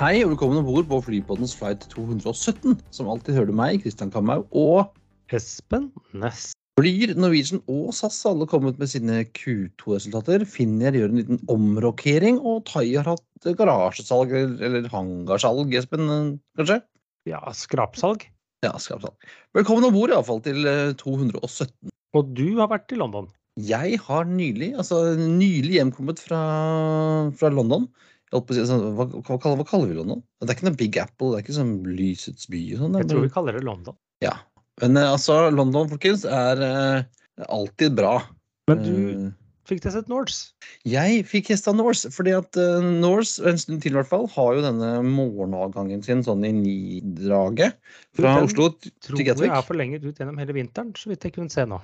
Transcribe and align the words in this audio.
Hei 0.00 0.22
og 0.24 0.30
velkommen 0.30 0.56
om 0.56 0.64
bord 0.64 0.86
på 0.88 0.98
Flypoddens 1.04 1.52
flight 1.52 1.82
217. 1.92 2.78
Som 2.96 3.08
alltid 3.12 3.34
hører 3.36 3.50
du 3.50 3.56
meg, 3.58 3.82
Kristian 3.82 4.08
Kamhaug, 4.08 4.46
og 4.56 4.94
Espen 5.36 5.90
Næss. 6.16 6.54
Flyr, 6.80 7.12
Norwegian 7.20 7.60
og 7.68 7.90
SAS 7.92 8.22
alle 8.30 8.46
kommet 8.48 8.80
med 8.80 8.88
sine 8.88 9.18
Q2-resultater. 9.36 10.46
Finner 10.48 10.96
gjør 10.96 11.12
en 11.12 11.20
liten 11.20 11.42
omrokering, 11.52 12.40
og 12.40 12.62
Thai 12.70 12.86
har 12.94 13.10
hatt 13.10 13.50
garasjesalg, 13.60 14.32
eller, 14.40 14.88
hangarsalg, 14.88 15.76
Espen, 15.76 16.08
kanskje? 16.56 16.80
Ja, 17.28 17.44
skrapsalg. 17.52 18.24
Ja, 18.64 18.72
skrapsalg. 18.80 19.28
Velkommen 19.52 19.84
om 19.84 19.98
bord 19.98 20.16
iallfall 20.16 20.40
til 20.48 20.64
eh, 20.64 20.96
217. 20.96 21.92
Og 22.16 22.32
du 22.40 22.46
har 22.56 22.72
vært 22.72 22.96
i 22.96 23.02
London. 23.04 23.28
Jeg 23.60 24.00
har 24.06 24.24
nylig, 24.24 24.72
altså 24.80 25.10
nylig 25.20 25.76
hjemkommet 25.76 26.24
fra, 26.24 26.40
fra 27.36 27.52
London. 27.52 27.90
Sånn, 28.30 28.84
hva, 28.94 29.08
hva, 29.10 29.36
kaller- 29.42 29.58
hva 29.58 29.66
kaller 29.66 29.88
vi 29.90 29.96
London? 29.98 30.22
Det 30.40 30.50
er 30.52 30.54
ikke 30.58 30.68
noe 30.68 30.78
Big 30.78 30.96
Apple, 31.02 31.32
det 31.32 31.40
er 31.40 31.44
ikke 31.46 31.56
sånn 31.58 31.72
lysets 31.98 32.46
by 32.50 32.60
og 32.76 32.84
sånn. 32.84 32.98
Jeg 33.00 33.08
tror 33.10 33.24
vi 33.26 33.32
kaller 33.34 33.58
det 33.58 33.64
London. 33.66 33.96
Ja. 34.22 34.36
Men 34.80 34.96
eh, 34.96 35.10
altså, 35.16 35.40
London, 35.52 35.88
folkens, 35.90 36.22
er 36.24 36.62
uh, 36.62 37.02
alltid 37.50 37.96
bra. 37.98 38.20
Men 38.70 38.82
du 38.86 38.94
Eh, 39.70 39.76
fikk 39.76 39.82
testet 39.84 40.08
Norse. 40.10 40.52
jeg 40.88 41.24
fikk 41.30 41.46
testa 41.50 41.70
Norse, 41.74 42.08
fordi 42.10 42.32
at 42.34 42.56
uh, 42.58 42.80
Norse, 42.82 43.38
en 43.46 43.58
stund 43.60 43.82
til 43.84 43.92
i 43.92 43.98
hvert 43.98 44.08
fall, 44.10 44.24
har 44.32 44.56
jo 44.56 44.62
denne 44.64 44.88
morgenavgangen 45.06 46.02
sin 46.02 46.24
sånn 46.26 46.42
i 46.46 46.50
nidraget. 46.56 47.76
Fra 48.18 48.34
Den 48.38 48.48
Oslo 48.48 48.70
til 48.80 49.20
Gatwick. 49.22 49.36
Tror 49.36 49.46
jeg 49.46 49.58
er 49.58 49.68
forlenget 49.68 50.06
ut 50.06 50.18
gjennom 50.18 50.38
hele 50.42 50.56
vinteren, 50.56 50.90
så 50.98 51.10
vidt 51.12 51.26
jeg 51.26 51.34
kunne 51.36 51.50
se 51.52 51.66
nå. 51.70 51.78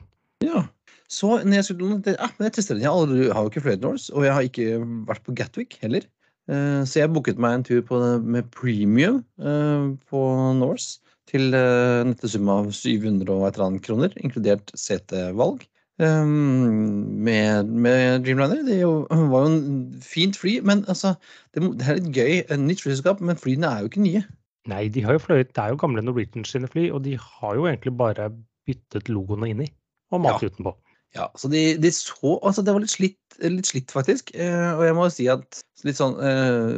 Ja. 0.45 0.65
Så 1.09 1.37
når 1.47 1.61
jeg 1.61 1.65
skulle 1.69 2.01
ja, 2.17 2.27
men 2.39 2.49
jeg 2.49 2.57
tester 2.57 2.75
den. 2.75 2.83
Jeg 2.83 2.91
aldri, 2.91 3.29
har 3.31 3.45
jo 3.47 3.53
ikke 3.53 3.63
fløyet 3.69 3.85
Norse, 3.85 4.11
og 4.15 4.27
jeg 4.27 4.35
har 4.35 4.47
ikke 4.49 4.81
vært 5.07 5.23
på 5.27 5.35
Gatwick 5.39 5.79
heller. 5.85 6.07
Eh, 6.47 6.83
så 6.87 7.03
jeg 7.03 7.13
booket 7.15 7.41
meg 7.43 7.59
en 7.59 7.67
tur 7.67 7.83
på, 7.87 7.99
med 8.23 8.51
premium 8.55 9.23
eh, 9.43 9.91
på 10.11 10.23
Norse 10.59 11.03
til 11.27 11.51
uh, 11.59 12.07
nette 12.07 12.29
sum 12.31 12.47
av 12.53 12.69
700 12.71 13.27
og 13.35 13.49
et 13.49 13.57
eller 13.57 13.65
annet 13.67 13.83
kroner, 13.83 14.13
inkludert 14.23 14.71
setevalg. 14.79 15.65
Um, 15.99 17.09
med, 17.25 17.67
med 17.67 18.23
Dreamliner. 18.23 18.63
Det 18.63 18.77
var 19.33 19.47
jo 19.47 19.51
en 19.51 19.59
fint 20.05 20.39
fly, 20.39 20.59
men 20.63 20.85
altså, 20.93 21.17
det, 21.57 21.65
er 21.83 21.99
litt 21.99 22.13
gøy. 22.15 22.45
Nytt 22.63 22.85
flyselskap, 22.85 23.23
men 23.25 23.41
flyene 23.41 23.73
er 23.73 23.83
jo 23.83 23.91
ikke 23.91 24.05
nye. 24.05 24.23
Nei, 24.71 24.85
de 24.93 25.03
har 25.07 25.17
jo 25.17 25.23
fløyet 25.23 25.51
Det 25.55 25.63
er 25.63 25.75
jo 25.75 25.81
gamle 25.83 26.03
Norwegian 26.07 26.47
sine 26.47 26.71
fly, 26.71 26.89
og 26.95 27.03
de 27.07 27.17
har 27.19 27.59
jo 27.59 27.67
egentlig 27.67 27.97
bare 27.99 28.31
byttet 28.67 29.11
logoene 29.11 29.51
inni. 29.51 29.71
Og 30.15 30.23
malt 30.23 30.47
utenpå. 30.47 30.77
Ja, 31.15 31.31
så 31.39 31.49
de, 31.49 31.77
de 31.81 31.91
så 31.95 32.35
Altså, 32.43 32.63
det 32.67 32.73
var 32.75 32.83
litt 32.83 32.93
slitt, 32.93 33.37
litt 33.41 33.69
slitt 33.71 33.93
faktisk. 33.95 34.35
Eh, 34.35 34.73
og 34.75 34.83
jeg 34.85 34.97
må 34.97 35.07
jo 35.07 35.13
si 35.15 35.29
at 35.33 35.61
litt 35.87 35.97
sånn 36.01 36.17
eh, 36.19 36.73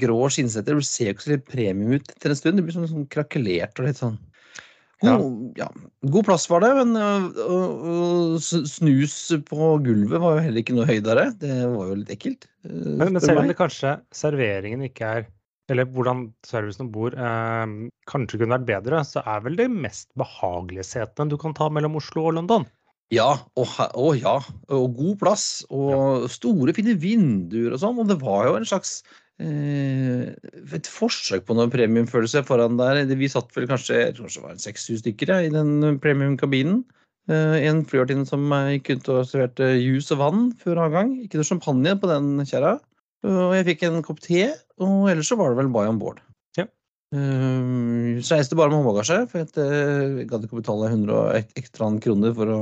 grå 0.00 0.18
skinnsetter 0.32 0.74
Du 0.76 0.82
ser 0.84 1.12
jo 1.12 1.14
ikke 1.14 1.24
så 1.26 1.32
litt 1.36 1.46
premium 1.48 1.94
ut 1.96 2.10
etter 2.16 2.34
en 2.34 2.40
stund. 2.40 2.58
Det 2.58 2.64
blir 2.66 2.74
sånn, 2.76 2.88
sånn 2.90 3.06
krakelert 3.12 3.78
og 3.80 3.86
litt 3.88 4.00
sånn 4.02 4.18
God, 4.98 5.54
ja. 5.60 5.68
God 6.10 6.24
plass 6.26 6.48
var 6.50 6.64
det, 6.64 6.72
men 6.74 6.96
å 6.98 7.58
øh, 7.62 8.32
s- 8.42 8.72
snus 8.72 9.14
på 9.46 9.68
gulvet 9.86 10.18
var 10.18 10.34
jo 10.34 10.42
heller 10.48 10.64
ikke 10.64 10.74
noe 10.74 10.88
høydere. 10.88 11.28
Det 11.38 11.54
var 11.70 11.92
jo 11.92 11.98
litt 12.00 12.10
ekkelt. 12.16 12.48
øh, 12.66 12.96
Men, 12.98 13.12
men 13.14 13.22
selv 13.22 13.38
om 13.44 13.46
det 13.52 13.54
kanskje 13.60 13.92
serveringen 14.10 14.82
ikke 14.88 15.12
er 15.20 15.28
Eller 15.70 15.84
hvordan 15.84 16.32
servicen 16.48 16.86
om 16.86 16.90
bord 16.90 17.14
eh, 17.14 17.64
kanskje 18.10 18.40
kunne 18.40 18.56
vært 18.56 18.66
bedre, 18.72 19.04
så 19.06 19.20
er 19.22 19.42
vel 19.44 19.54
det 19.60 19.68
mest 19.70 20.08
behagelige 20.18 20.86
setene 20.88 21.28
du 21.30 21.36
kan 21.38 21.54
ta 21.54 21.68
mellom 21.70 21.98
Oslo 22.00 22.24
og 22.30 22.34
London. 22.40 22.64
Ja, 23.14 23.30
og, 23.56 23.70
og 23.96 24.18
ja. 24.20 24.34
Og 24.74 24.98
god 24.98 25.16
plass. 25.22 25.46
Og 25.72 26.28
store, 26.32 26.74
fine 26.76 26.96
vinduer 27.00 27.72
og 27.72 27.82
sånn. 27.82 28.00
Og 28.02 28.10
det 28.10 28.18
var 28.20 28.48
jo 28.48 28.58
en 28.58 28.68
slags 28.68 28.98
eh, 29.40 30.28
et 30.76 30.90
forsøk 30.92 31.46
på 31.48 31.56
noe 31.56 31.72
premiumfølelse 31.72 32.44
foran 32.48 32.76
der. 32.80 33.00
Vi 33.08 33.30
satt 33.32 33.54
vel 33.56 33.68
kanskje 33.70 34.10
kanskje 34.18 34.44
var 34.44 34.60
seks-syv 34.60 35.00
stykker 35.02 35.32
ja, 35.32 35.40
i 35.46 35.52
den 35.54 36.00
premiumkabinen. 36.02 36.82
Eh, 37.28 37.56
en 37.68 37.82
flyvertinne 37.88 38.28
som 38.28 38.44
eh, 38.56 38.74
gikk 38.76 38.98
ut 38.98 39.10
og 39.16 39.26
serverte 39.28 39.74
juice 39.76 40.12
og 40.16 40.22
vann 40.22 40.44
før 40.60 40.84
avgang. 40.86 41.16
Ikke 41.24 41.40
noe 41.40 41.48
champagne 41.48 41.96
på 42.00 42.10
den 42.12 42.34
kjerra. 42.48 42.76
Eh, 43.24 43.40
Og 43.48 43.54
jeg 43.56 43.66
fikk 43.72 43.86
en 43.88 44.02
kopp 44.04 44.20
te, 44.24 44.50
og 44.84 45.08
ellers 45.12 45.28
så 45.32 45.38
var 45.40 45.52
det 45.52 45.62
vel 45.62 45.72
buy 45.74 45.88
on 45.88 46.00
board. 46.00 46.20
Ja. 46.60 46.68
Eh, 47.16 48.20
så 48.20 48.36
reiste 48.36 48.58
bare 48.58 48.72
med 48.72 48.82
håndbagasje, 48.82 49.22
for 49.32 49.42
jeg 49.42 49.50
eh, 49.64 50.26
gadd 50.28 50.44
ikke 50.44 50.56
å 50.56 50.60
betale 50.62 50.92
100 50.92 51.16
og 51.16 51.40
et 51.40 51.60
ekstra 51.60 51.90
kroner 52.04 52.36
for 52.36 52.52
å 52.54 52.60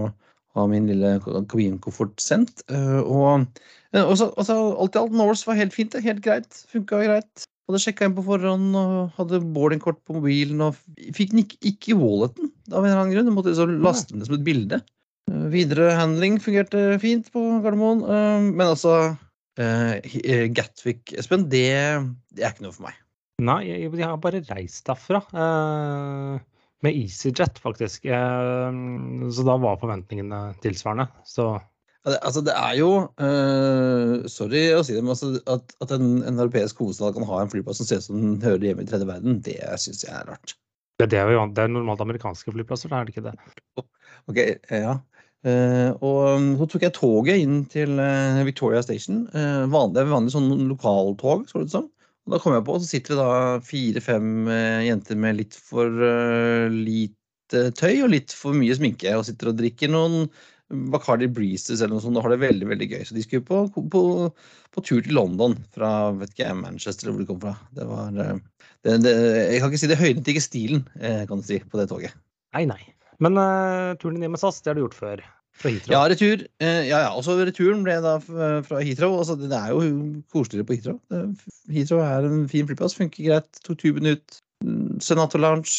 ha 0.57 0.65
min 0.71 0.89
lille 0.89 1.17
kabinkoffert 1.23 2.17
sendt. 2.23 2.65
Eh, 2.73 3.03
eh, 3.03 4.03
og 4.03 4.17
så, 4.19 4.31
og 4.33 4.49
så 4.49 4.57
alt 4.57 4.97
i 4.97 5.03
alt, 5.03 5.15
Norse 5.17 5.49
var 5.49 5.59
helt 5.61 5.77
fint. 5.77 5.95
Helt 6.03 6.25
greit. 6.25 6.65
Funka 6.73 7.03
greit. 7.05 7.47
Hadde 7.67 7.83
sjekka 7.83 8.07
inn 8.07 8.17
på 8.17 8.25
forhånd 8.27 8.77
og 8.79 9.15
hadde 9.19 9.43
boardingkort 9.55 10.03
på 10.07 10.19
mobilen. 10.19 10.63
og 10.69 10.79
Fikk 11.17 11.35
den 11.35 11.45
ikke, 11.45 11.61
ikke 11.73 11.95
i 11.95 11.99
walleten 11.99 12.53
av 12.73 12.83
en 12.83 12.91
eller 12.91 13.03
annen 13.03 13.15
grunn. 13.15 13.31
Jeg 13.31 13.37
måtte 13.39 13.55
liksom 13.55 13.79
laste 13.85 14.15
den 14.15 14.27
som 14.27 14.39
et 14.39 14.47
bilde. 14.47 14.83
Eh, 15.31 15.47
Videre 15.55 15.95
handling 15.99 16.41
fungerte 16.43 16.89
fint 17.03 17.31
på 17.35 17.47
Gardermoen. 17.65 18.05
Men 18.53 18.69
altså 18.69 19.17
Gatwick, 19.57 21.15
Espen, 21.17 21.47
det, 21.49 21.73
det 22.37 22.45
er 22.45 22.53
ikke 22.53 22.67
noe 22.67 22.77
for 22.77 22.91
meg. 22.91 23.03
Nei, 23.45 23.67
jeg, 23.69 23.93
har 24.01 24.17
bare 24.21 24.41
reist 24.49 24.87
derfra. 24.89 25.21
Eh, 25.37 26.37
med 26.85 26.99
EasyJet, 26.99 27.61
faktisk. 27.63 28.05
Eh, 28.05 28.77
så 29.33 29.47
da 29.47 29.57
var 29.63 29.81
forventningene 29.81 30.43
tilsvarende. 30.65 31.09
Så 31.25 31.55
Altså, 32.07 32.39
det 32.47 32.53
er 32.55 32.77
jo 32.79 32.91
uh, 33.19 34.27
Sorry 34.31 34.61
å 34.77 34.83
si 34.87 34.95
det, 34.95 35.01
men 35.03 35.11
altså, 35.17 35.33
at, 35.51 35.73
at 35.83 35.95
en, 35.97 36.21
en 36.23 36.39
europeisk 36.39 36.79
hovedstad 36.79 37.17
kan 37.17 37.27
ha 37.27 37.41
en 37.43 37.51
flyplass 37.51 37.81
som 37.81 37.89
ser 37.89 37.99
ut 37.99 38.07
som 38.07 38.21
den 38.21 38.37
hører 38.45 38.69
hjemme 38.69 38.85
i 38.85 38.87
tredje 38.87 39.09
verden, 39.09 39.41
det 39.43 39.59
syns 39.83 40.05
jeg 40.05 40.15
er 40.15 40.29
rart. 40.31 40.55
det, 41.01 41.09
det 41.11 41.19
er 41.19 41.33
jo 41.35 41.43
det 41.51 41.65
er 41.65 41.73
normalt 41.75 42.05
amerikanske 42.05 42.55
flyplasser, 42.55 42.93
da 42.93 43.01
er 43.01 43.09
det 43.09 43.17
ikke 43.17 43.27
det? 43.27 43.35
Ok, 44.31 44.39
ja. 44.71 44.95
Uh, 45.47 45.91
og 46.03 46.21
um, 46.39 46.47
så 46.59 46.67
tok 46.71 46.87
jeg 46.87 46.95
toget 46.97 47.43
inn 47.43 47.59
til 47.71 48.01
eh, 48.03 48.41
Victoria 48.49 48.81
Station. 48.83 49.21
Uh, 49.31 49.67
vanlig, 49.71 50.03
vanlig 50.11 50.33
sånn 50.35 50.49
lokaltog, 50.67 51.45
så 51.47 51.61
det 51.61 51.69
ut 51.69 51.75
som. 51.75 51.87
Og 52.27 52.35
da 52.35 52.41
kom 52.43 52.57
jeg 52.57 52.65
på, 52.67 52.75
og 52.75 52.83
så 52.83 52.91
sitter 52.91 53.15
vi 53.15 53.21
da 53.21 53.31
fire-fem 53.63 54.51
eh, 54.51 54.85
jenter 54.89 55.19
med 55.23 55.39
litt 55.39 55.55
for 55.63 56.03
eh, 56.03 56.67
lite 56.75 57.69
tøy 57.79 58.03
og 58.03 58.11
litt 58.11 58.35
for 58.35 58.57
mye 58.59 58.75
sminke, 58.75 59.13
og 59.15 59.29
sitter 59.29 59.53
og 59.53 59.61
drikker 59.61 59.93
noen 59.93 60.27
Bacardi 60.91 61.29
Breezes 61.31 61.79
eller 61.79 61.95
noe 61.95 62.03
sånt 62.03 62.19
og 62.19 62.27
har 62.27 62.35
det 62.35 62.41
veldig 62.43 62.67
veldig 62.73 62.89
gøy. 62.91 63.05
Så 63.07 63.15
de 63.15 63.23
skulle 63.23 63.47
på, 63.47 63.61
på, 63.71 64.03
på 64.75 64.83
tur 64.83 65.07
til 65.07 65.15
London 65.15 65.55
fra 65.77 65.93
vet 66.19 66.35
ikke 66.35 66.51
Manchester 66.59 67.07
eller 67.07 67.21
hvor 67.21 67.23
de 67.23 67.31
kom 67.31 67.41
fra. 67.45 67.55
Det 67.79 67.87
var, 67.87 68.19
eh, 68.25 68.43
det, 68.83 68.99
det, 69.07 69.15
jeg 69.53 69.63
kan 69.63 69.71
ikke 69.71 69.83
si 69.85 69.93
det 69.95 70.03
høynet 70.03 70.35
ikke 70.35 70.47
stilen, 70.49 70.85
kan 70.99 71.39
du 71.39 71.47
si, 71.47 71.63
på 71.63 71.79
det 71.79 71.87
toget. 71.95 72.19
Nei, 72.59 72.67
nei. 72.67 72.83
Men 73.23 73.39
uh, 73.39 73.95
turen 74.01 74.19
din 74.21 74.35
med 74.35 74.41
SAS, 74.43 74.59
det 74.61 74.73
har 74.73 74.77
du 74.77 74.83
gjort 74.83 74.99
før? 74.99 75.23
Fra 75.57 75.73
Heathrow? 75.73 75.93
Ja, 75.95 76.03
retur. 76.13 76.47
Eh, 76.61 76.83
ja, 76.89 77.03
ja. 77.07 77.13
Også 77.17 77.37
returen 77.41 77.85
ble 77.87 77.97
da 78.05 78.17
fra 78.21 78.81
Heathrow. 78.83 79.19
Altså, 79.21 79.39
det 79.41 79.53
er 79.57 79.73
jo 79.73 80.23
koseligere 80.33 80.69
på 80.69 80.77
Heathrow. 80.77 80.99
Heathrow 81.73 82.03
er 82.05 82.29
en 82.29 82.45
fin 82.53 82.69
flyplass, 82.69 82.97
funker 82.99 83.31
greit. 83.31 83.63
Tok 83.65 83.81
tuben 83.81 84.13
ut. 84.13 84.41
Senato 84.63 85.05
Senator 85.05 85.43
Lounge 85.43 85.73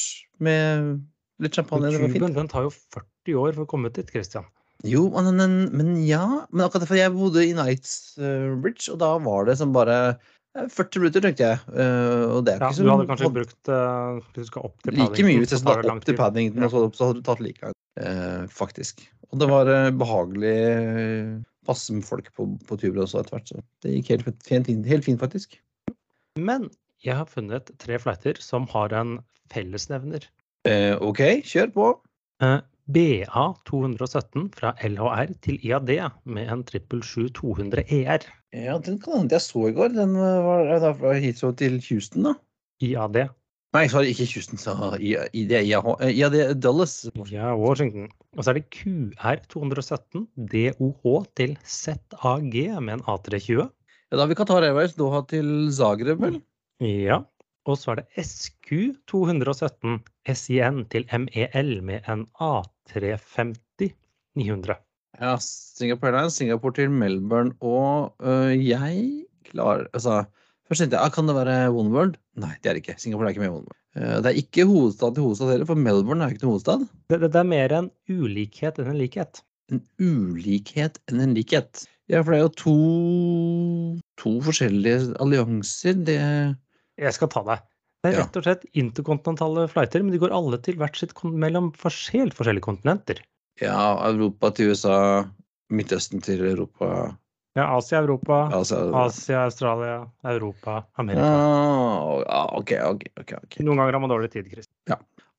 med 0.43 1.01
litt 1.41 1.57
champagne. 1.57 1.89
Det 1.91 2.01
var 2.01 2.13
Tuben 2.13 2.35
den 2.35 2.49
tar 2.51 2.67
jo 2.67 2.73
40 2.73 3.41
år 3.41 3.57
for 3.57 3.65
å 3.65 3.69
komme 3.69 3.91
dit, 3.93 4.09
Christian. 4.13 4.45
Jo, 4.85 5.07
men, 5.09 5.31
men, 5.39 5.55
men 5.73 5.93
ja. 6.05 6.23
Men 6.51 6.67
akkurat 6.67 6.85
derfor 6.85 6.99
jeg 6.99 7.13
bodde 7.15 7.45
i 7.45 7.53
Knightsbridge, 7.55 8.91
og 8.93 8.99
da 9.01 9.15
var 9.25 9.47
det 9.49 9.57
som 9.61 9.73
bare 9.73 9.97
eh, 10.11 10.35
40 10.73 11.01
minutter, 11.03 11.23
tenkte 11.23 11.45
jeg. 11.45 11.59
Eh, 11.73 12.23
og 12.33 12.45
det 12.47 12.55
er 12.55 12.63
Ja, 12.65 12.69
ikke 12.71 12.85
du 12.87 12.89
hadde 12.91 13.07
kanskje 13.11 13.29
brukt 13.35 13.69
eh, 13.69 14.17
Hvis 14.17 14.33
du 14.33 14.49
skal 14.49 14.65
opp 14.69 14.81
til 14.87 14.97
like 14.97 15.25
mye 15.27 15.41
hvis 15.43 15.53
jeg 15.53 15.61
så 15.61 15.75
skulle 15.75 15.93
opp 15.93 16.07
til. 16.07 16.17
Paddington, 16.17 16.63
Ja. 16.63 16.69
og 16.69 16.73
så, 16.73 16.81
så 16.97 17.09
hadde 17.09 17.19
du 17.21 17.27
tatt 17.27 17.43
like 17.45 17.61
lang 17.67 17.75
eh, 18.01 18.47
faktisk. 18.49 19.05
Og 19.31 19.39
det 19.43 19.49
var 19.51 19.69
eh, 19.73 19.91
behagelig 19.91 20.55
eh, 20.71 21.31
passe 21.67 21.93
med 21.93 22.05
folk 22.07 22.29
på, 22.33 22.47
på 22.67 22.77
tuber 22.79 23.03
også 23.03 23.19
etter 23.21 23.35
hvert, 23.37 23.49
så 23.51 23.61
det 23.83 23.95
gikk 23.97 24.11
helt 24.15 24.43
fint, 24.47 24.85
helt 24.87 25.05
fint 25.05 25.19
faktisk. 25.19 25.57
Men 26.39 26.69
jeg 27.03 27.17
har 27.19 27.27
funnet 27.29 27.69
tre 27.81 27.97
flighter 27.99 28.39
som 28.41 28.65
har 28.71 28.93
en 28.95 29.17
fellesnevner. 29.53 30.23
Eh, 30.67 30.95
ok, 31.03 31.43
kjør 31.47 31.73
på. 31.75 31.89
Eh, 32.43 32.59
BA 32.87 33.45
217 33.67 34.45
fra 34.55 34.71
LHR 34.79 35.33
til 35.43 35.57
IAD 35.59 35.89
med 36.23 36.51
en 36.53 36.61
777-200 36.63 37.83
ER. 37.83 38.27
Ja, 38.55 38.77
den 38.79 38.99
kan 39.03 39.19
hende 39.21 39.35
jeg 39.35 39.43
så 39.43 39.65
i 39.67 39.73
går. 39.75 39.91
Den 39.97 40.15
eh, 40.15 40.45
var 40.45 40.71
da 40.79 40.93
fra 40.95 41.17
Heathrow 41.19 41.51
til 41.59 41.81
Houston, 41.89 42.29
da. 42.29 42.33
IAD. 42.79 43.25
Nei, 43.75 43.83
sorry, 43.91 44.13
ikke 44.13 44.29
Houston, 44.31 44.61
sa 44.61 44.95
IAD, 44.95 45.35
IAD 45.35 45.99
eh, 46.07 46.13
Ja, 46.15 46.29
Dulles. 46.55 46.95
Ja, 47.27 47.51
Washington. 47.59 48.07
Og 48.37 48.45
så 48.45 48.53
er 48.53 48.61
det 48.61 48.69
QR 48.71 49.43
217 49.51 50.23
DOH 50.53 51.25
til 51.35 51.57
ZAG 51.67 52.55
med 52.79 52.93
en 52.95 53.03
A320. 53.03 53.67
Ja, 53.67 54.15
da 54.15 54.23
har 54.23 54.31
vi 54.31 54.39
Qatar 54.39 54.63
Airways 54.63 54.95
Doha 54.95 55.25
til 55.27 55.67
Zagreb, 55.75 56.23
vel? 56.23 56.39
Ja. 56.79 57.25
Og 57.67 57.75
så 57.75 57.91
er 57.91 57.99
det 57.99 58.23
SQ 58.23 58.71
217 59.11 59.99
SIN 60.31 60.85
til 60.87 61.03
MEL 61.11 61.81
med 61.83 62.07
en 62.07 62.23
A350 62.87 63.91
900. 64.35 64.77
Ja, 65.19 65.37
Singapore 65.41 66.11
Airlines, 66.11 66.33
Singapore 66.37 66.73
til 66.73 66.91
Melbourne, 66.91 67.55
og 67.61 68.13
øh, 68.21 68.67
jeg 68.69 69.25
klarer 69.49 69.87
Altså, 69.93 70.23
Først 70.67 70.83
tenkte 70.83 70.97
jeg 70.97 71.05
ah, 71.07 71.11
kan 71.15 71.27
det 71.29 71.35
være 71.35 71.69
One 71.71 71.91
World. 71.95 72.17
Nei, 72.35 72.51
det 72.59 72.69
er 72.69 72.75
det 72.75 72.81
ikke. 72.83 72.97
Singapore 72.99 73.29
er 73.29 73.35
ikke 73.35 73.43
med 73.45 73.47
i 73.47 73.53
One 73.55 73.67
World. 73.69 73.77
Eh, 73.95 74.17
Det 74.19 74.31
er 74.31 74.39
ikke 74.41 74.65
hovedstad 74.67 75.15
til 75.15 75.23
hovedstad 75.23 75.51
heller, 75.53 75.65
for 75.69 75.79
Melbourne 75.79 76.25
er 76.25 76.33
ikke 76.35 76.43
noe 76.43 76.57
hovedstad. 76.57 76.83
Det, 77.07 77.21
det, 77.21 77.29
det 77.31 77.39
er 77.39 77.47
mer 77.47 77.75
en 77.77 77.87
ulikhet 78.11 78.81
enn 78.83 78.91
en 78.91 78.99
likhet. 78.99 79.39
En 79.71 79.81
ulikhet 79.99 80.99
enn 81.07 81.23
en 81.23 81.37
likhet. 81.37 81.85
Ja, 82.11 82.19
for 82.19 82.35
det 82.35 82.39
er 82.39 82.43
jo 82.45 82.51
to, 82.59 82.75
to 84.19 84.33
forskjellige 84.43 85.15
allianser. 85.23 85.97
Det 86.07 86.19
Jeg 86.19 87.15
skal 87.15 87.31
ta 87.31 87.43
deg. 87.47 87.63
Det 88.05 88.11
er 88.11 88.19
rett 88.21 88.37
og 88.39 88.45
slett 88.45 88.65
interkontinentale 88.77 89.65
flighter, 89.71 90.03
men 90.05 90.13
de 90.13 90.19
går 90.21 90.33
alle 90.35 90.59
til 90.63 90.77
hvert 90.79 90.99
sitt 90.99 91.15
mellom 91.23 91.71
helt 91.73 92.35
forskjellige 92.37 92.67
kontinenter. 92.67 93.23
Ja, 93.61 93.97
Europa 94.05 94.51
til 94.53 94.69
USA, 94.71 95.25
Midtøsten 95.73 96.21
til 96.23 96.45
Europa, 96.45 97.15
Ja, 97.57 97.71
Asia, 97.73 98.03
Europa, 98.03 98.43
Asia 98.53 98.83
Asia, 98.93 99.39
Australia, 99.47 99.95
Europa, 100.29 100.83
Amerika. 101.01 101.25
Ah, 101.25 102.19
ja, 102.21 102.41
ok, 102.53 102.73
ok. 102.85 103.05
ok, 103.23 103.31
ok. 103.39 103.57
Noen 103.65 103.81
ganger 103.81 103.97
har 103.97 104.03
man 104.03 104.13
dårlig 104.13 104.29
tid, 104.35 104.51
Chris. 104.51 104.69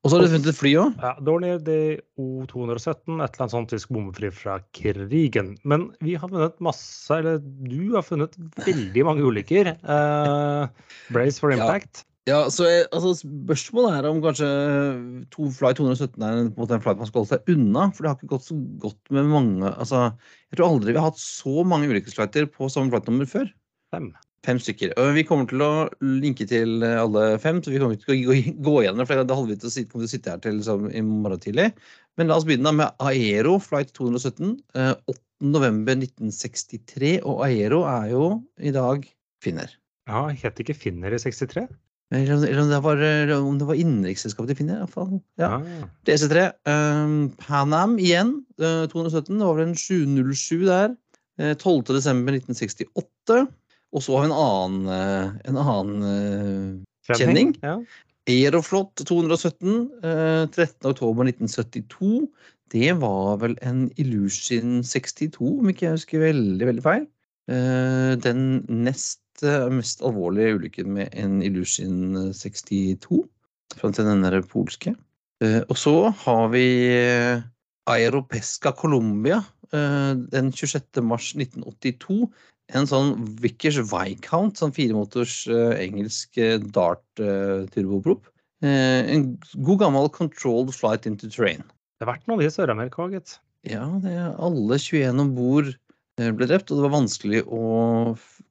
Og 0.02 0.10
så 0.10 0.18
har 0.18 0.24
du 0.26 0.32
funnet 0.32 0.50
et 0.50 0.58
fly 0.58 0.72
òg. 0.78 0.98
Ja, 1.02 1.12
Dornier 1.26 1.62
DO217, 1.62 2.90
et 2.90 3.06
eller 3.06 3.22
annet 3.22 3.54
sånt 3.54 3.70
tysk 3.70 3.90
bombefly 3.94 4.30
fra 4.34 4.58
krigen. 4.74 5.56
Men 5.66 5.88
vi 6.02 6.14
har 6.18 6.30
funnet 6.30 6.58
masse, 6.62 7.06
eller 7.14 7.38
du 7.42 7.94
har 7.94 8.06
funnet 8.06 8.34
veldig 8.66 9.06
mange 9.06 9.26
ulykker. 9.26 9.72
Uh, 9.82 10.66
brace 11.14 11.38
for 11.42 11.54
Ja. 11.54 11.58
impact. 11.58 12.04
Ja, 12.28 12.38
så 12.52 12.66
jeg, 12.68 12.86
altså, 12.92 13.14
Spørsmålet 13.22 13.96
er 13.96 14.08
om 14.10 14.20
kanskje 14.24 14.48
to 15.32 15.48
Fly 15.54 15.72
217 15.78 16.24
er 16.24 16.40
en, 16.42 16.50
på 16.52 16.66
en 16.66 16.82
flight 16.84 17.00
man 17.00 17.08
skal 17.08 17.22
holde 17.22 17.32
seg 17.32 17.52
unna. 17.54 17.88
For 17.94 18.04
det 18.04 18.10
har 18.10 18.18
ikke 18.18 18.32
gått 18.34 18.48
så 18.50 18.56
godt 18.82 19.12
med 19.14 19.30
mange 19.32 19.70
altså, 19.70 20.08
Jeg 20.50 20.58
tror 20.58 20.68
aldri 20.74 20.94
vi 20.94 21.00
har 21.00 21.08
hatt 21.08 21.22
så 21.22 21.64
mange 21.68 21.88
ulykkesflighter 21.90 22.50
på 22.52 22.68
samme 22.72 22.92
flightnummer 22.92 23.30
før. 23.30 23.48
Fem. 23.94 24.10
Fem 24.46 24.60
stykker. 24.62 24.92
Og 25.00 25.16
vi 25.16 25.24
kommer 25.26 25.48
til 25.50 25.64
å 25.64 25.70
linke 26.04 26.46
til 26.48 26.84
eh, 26.86 26.98
alle 27.00 27.24
fem, 27.42 27.62
så 27.64 27.72
vi 27.72 27.80
kommer 27.80 27.96
ikke 27.96 28.10
til 28.10 28.20
å 28.20 28.28
gå, 28.28 28.36
gå 28.68 28.76
gjennom 28.84 29.02
det. 29.02 29.08
for 29.08 29.24
Da 29.24 29.38
holder 29.38 29.54
vi 29.54 29.62
til 29.62 29.70
å 29.70 29.74
sitte, 29.74 29.90
kommer 29.92 30.04
til 30.04 30.10
å 30.10 30.14
sitte 30.14 30.34
her 30.34 30.44
til 30.44 30.60
liksom, 30.60 30.86
i 30.92 31.02
morgen 31.06 31.42
tidlig. 31.42 31.68
Men 32.20 32.30
la 32.30 32.38
oss 32.38 32.46
begynne 32.46 32.68
da 32.68 32.76
med 32.76 33.08
Aero 33.08 33.56
flight 33.62 33.90
217. 33.96 34.54
Eh, 34.76 34.94
8.11.1963. 35.42 37.18
Og 37.24 37.42
Aero 37.48 37.82
er 37.88 38.12
jo 38.12 38.24
i 38.60 38.74
dag 38.74 39.04
finner. 39.44 39.74
Ja, 40.08 40.28
het 40.32 40.62
ikke 40.62 40.76
Finner 40.76 41.12
i 41.12 41.20
63? 41.20 41.66
Eller 42.14 42.40
eller 42.40 42.62
om 42.62 42.70
det 42.70 42.80
var, 42.80 42.96
eller 42.96 43.42
om 43.44 43.58
det 43.60 43.66
var 43.68 43.76
innenriksselskapet 43.76 44.48
de 44.48 44.56
Finner. 44.56 44.78
i 44.78 44.84
hvert 44.86 44.94
fall. 44.94 45.20
Ja. 45.36 45.58
Ah. 45.58 45.88
DC3. 46.08 46.46
Um, 46.64 47.30
Pan 47.36 47.74
Am 47.76 47.98
igjen. 48.00 48.44
Uh, 48.60 48.86
217. 48.88 49.38
Det 49.38 49.44
var 49.44 49.58
vel 49.58 49.68
en 49.68 49.76
707 49.76 50.64
der. 50.64 50.96
Uh, 51.40 51.52
12.12.1968. 51.60 53.46
Og 53.92 54.04
så 54.04 54.16
har 54.16 54.24
vi 54.24 54.30
en 54.30 54.38
annen, 54.38 54.80
uh, 54.88 55.36
en 55.48 55.60
annen 55.60 55.98
uh, 56.08 57.16
Kjenning? 57.16 57.54
Ja. 57.62 57.76
Aeroflot 58.28 59.04
217. 59.04 59.90
Uh, 60.00 60.48
13.10.1972. 60.56 62.28
Det 62.72 62.92
var 63.00 63.38
vel 63.40 63.54
en 63.64 63.86
Illusion 64.00 64.82
62, 64.84 65.40
om 65.40 65.68
ikke 65.70 65.86
jeg 65.86 65.96
husker 65.96 66.24
veldig, 66.24 66.66
veldig 66.68 66.84
feil. 66.84 67.06
Eh, 67.48 68.12
Den 68.20 68.42
nest 68.68 69.22
eh, 69.22 69.27
mest 69.72 70.02
alvorlige 70.04 70.56
ulykken 70.58 70.92
med 70.96 71.14
en 71.18 71.42
Illusion 71.42 72.32
62. 72.34 73.22
Fram 73.78 73.92
til 73.92 74.08
den 74.08 74.24
der 74.24 74.40
polske. 74.42 74.94
Eh, 75.44 75.60
Og 75.68 75.76
så 75.78 76.10
har 76.24 76.48
vi 76.50 76.64
eh, 76.90 77.42
Aeropesca 77.88 78.72
Colombia 78.72 79.42
eh, 79.72 80.14
den 80.32 80.52
26. 80.52 81.02
mars 81.04 81.34
1982. 81.36 82.26
En 82.76 82.84
sånn 82.84 83.14
Vickers 83.40 83.78
Viscount, 83.80 84.58
sånn 84.60 84.74
firemotors 84.76 85.46
eh, 85.48 85.78
engelsk 85.86 86.36
eh, 86.36 86.58
dart 86.60 87.04
eh, 87.22 87.64
turboprop. 87.72 88.26
Eh, 88.60 89.06
en 89.14 89.38
god 89.64 89.84
gammel 89.84 90.10
controlled 90.12 90.74
flight 90.74 91.06
into 91.06 91.30
terrain. 91.30 91.62
Det 91.98 92.04
har 92.04 92.14
vært 92.16 92.28
noe 92.28 92.44
i 92.44 92.50
Sør-Amerika 92.52 93.06
òg, 93.06 93.14
gitt. 93.16 93.38
Ja, 93.66 93.86
det 94.02 94.12
er 94.12 94.34
alle 94.38 94.76
21 94.78 95.22
om 95.22 95.32
bord 95.34 95.70
eh, 95.72 95.76
ble 96.18 96.48
drept, 96.50 96.70
og 96.70 96.78
det 96.78 96.86
var 96.86 96.96
vanskelig 96.96 97.44
å 97.46 97.62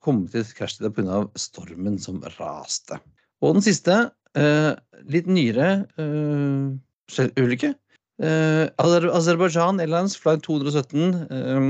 komme 0.04 0.30
til 0.31 0.46
krasjstedet 0.58 0.94
krasj 0.96 1.08
pga. 1.08 1.22
stormen 1.40 1.98
som 2.02 2.22
raste. 2.38 3.00
Og 3.44 3.58
den 3.58 3.66
siste, 3.66 3.98
eh, 4.36 4.74
litt 5.12 5.28
nyere 5.28 5.86
eh, 6.00 7.28
ulykke. 7.38 7.74
Eh, 8.18 8.66
Aserbajdsjan 8.81 9.81
Airlines 9.84 10.18
flight 10.18 10.42
217 10.48 11.28
eh, 11.30 11.69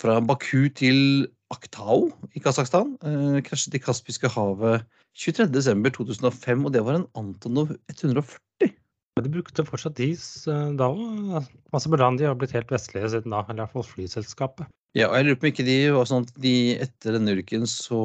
fra 0.00 0.20
Baku 0.20 0.68
til 0.72 1.28
Aktau 1.50 2.12
i 2.36 2.40
Kasakhstan. 2.40 2.94
Krasjet 3.42 3.74
i 3.74 3.82
Kaspiske 3.82 4.30
havet 4.30 4.86
23.12.2005, 5.18 6.64
og 6.64 6.72
det 6.72 6.84
var 6.86 7.00
en 7.00 7.08
Antonov 7.18 7.74
140. 7.90 8.76
Men 9.18 9.26
de 9.26 9.32
brukte 9.34 9.66
fortsatt 9.66 9.98
eh, 10.00 10.68
da 10.78 10.86
òg. 10.88 11.48
Aserbajdsjan 11.76 12.20
har 12.24 12.36
blitt 12.38 12.54
helt 12.56 12.70
vestlige 12.72 13.10
siden 13.12 13.34
da, 13.34 13.42
eller 13.44 13.58
i 13.58 13.64
hvert 13.66 13.74
fall 13.74 13.88
flyselskapet. 13.88 14.70
Ja, 14.98 15.06
og 15.06 15.20
jeg 15.20 15.26
lurer 15.26 15.38
på 15.38 15.46
om 15.46 15.52
ikke 15.52 15.66
de 15.66 15.76
var 15.94 16.06
sånn 16.10 16.24
at 16.26 16.32
de 16.42 16.54
etter 16.82 17.14
denne 17.14 17.34
ulykken 17.36 17.66
så 17.70 18.00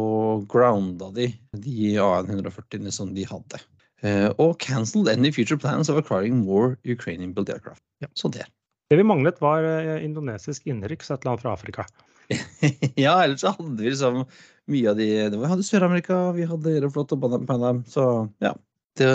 grounda 0.51 1.09
de 1.15 1.31
de 1.57 1.95
AN-140-ene 2.01 2.93
som 2.93 3.15
de 3.15 3.25
hadde. 3.25 3.61
Uh, 4.05 4.29
og 4.37 4.59
cancelled 4.61 5.09
any 5.09 5.31
future 5.33 5.57
plans 5.57 5.89
of 5.89 5.97
acquiring 5.97 6.43
more 6.43 6.75
Ukrainian 6.85 7.33
built 7.33 7.49
aircraft. 7.49 7.81
Ja. 8.03 8.11
Så 8.13 8.29
der. 8.29 8.45
Det 8.91 8.99
vi 8.99 9.07
manglet, 9.07 9.39
var 9.41 9.65
eh, 9.65 10.03
indonesisk 10.05 10.67
innenriks, 10.69 11.09
et 11.09 11.23
eller 11.23 11.31
annet 11.31 11.41
fra 11.41 11.53
Afrika. 11.55 11.85
ja, 13.05 13.15
ellers 13.23 13.41
så 13.41 13.55
hadde 13.55 13.81
vi 13.81 13.89
liksom 13.89 14.21
mye 14.69 14.91
av 14.91 14.99
de 14.99 15.07
det 15.29 15.39
var, 15.39 15.47
Vi 15.47 15.51
hadde 15.55 15.65
Sør-Amerika, 15.65 16.19
vi 16.37 16.45
hadde 16.49 16.73
Aeroflot 16.73 17.15
og 17.17 17.23
Panam, 17.23 17.47
Pan 17.49 17.81
så 17.89 18.05
ja. 18.45 18.53
Det, 18.95 19.09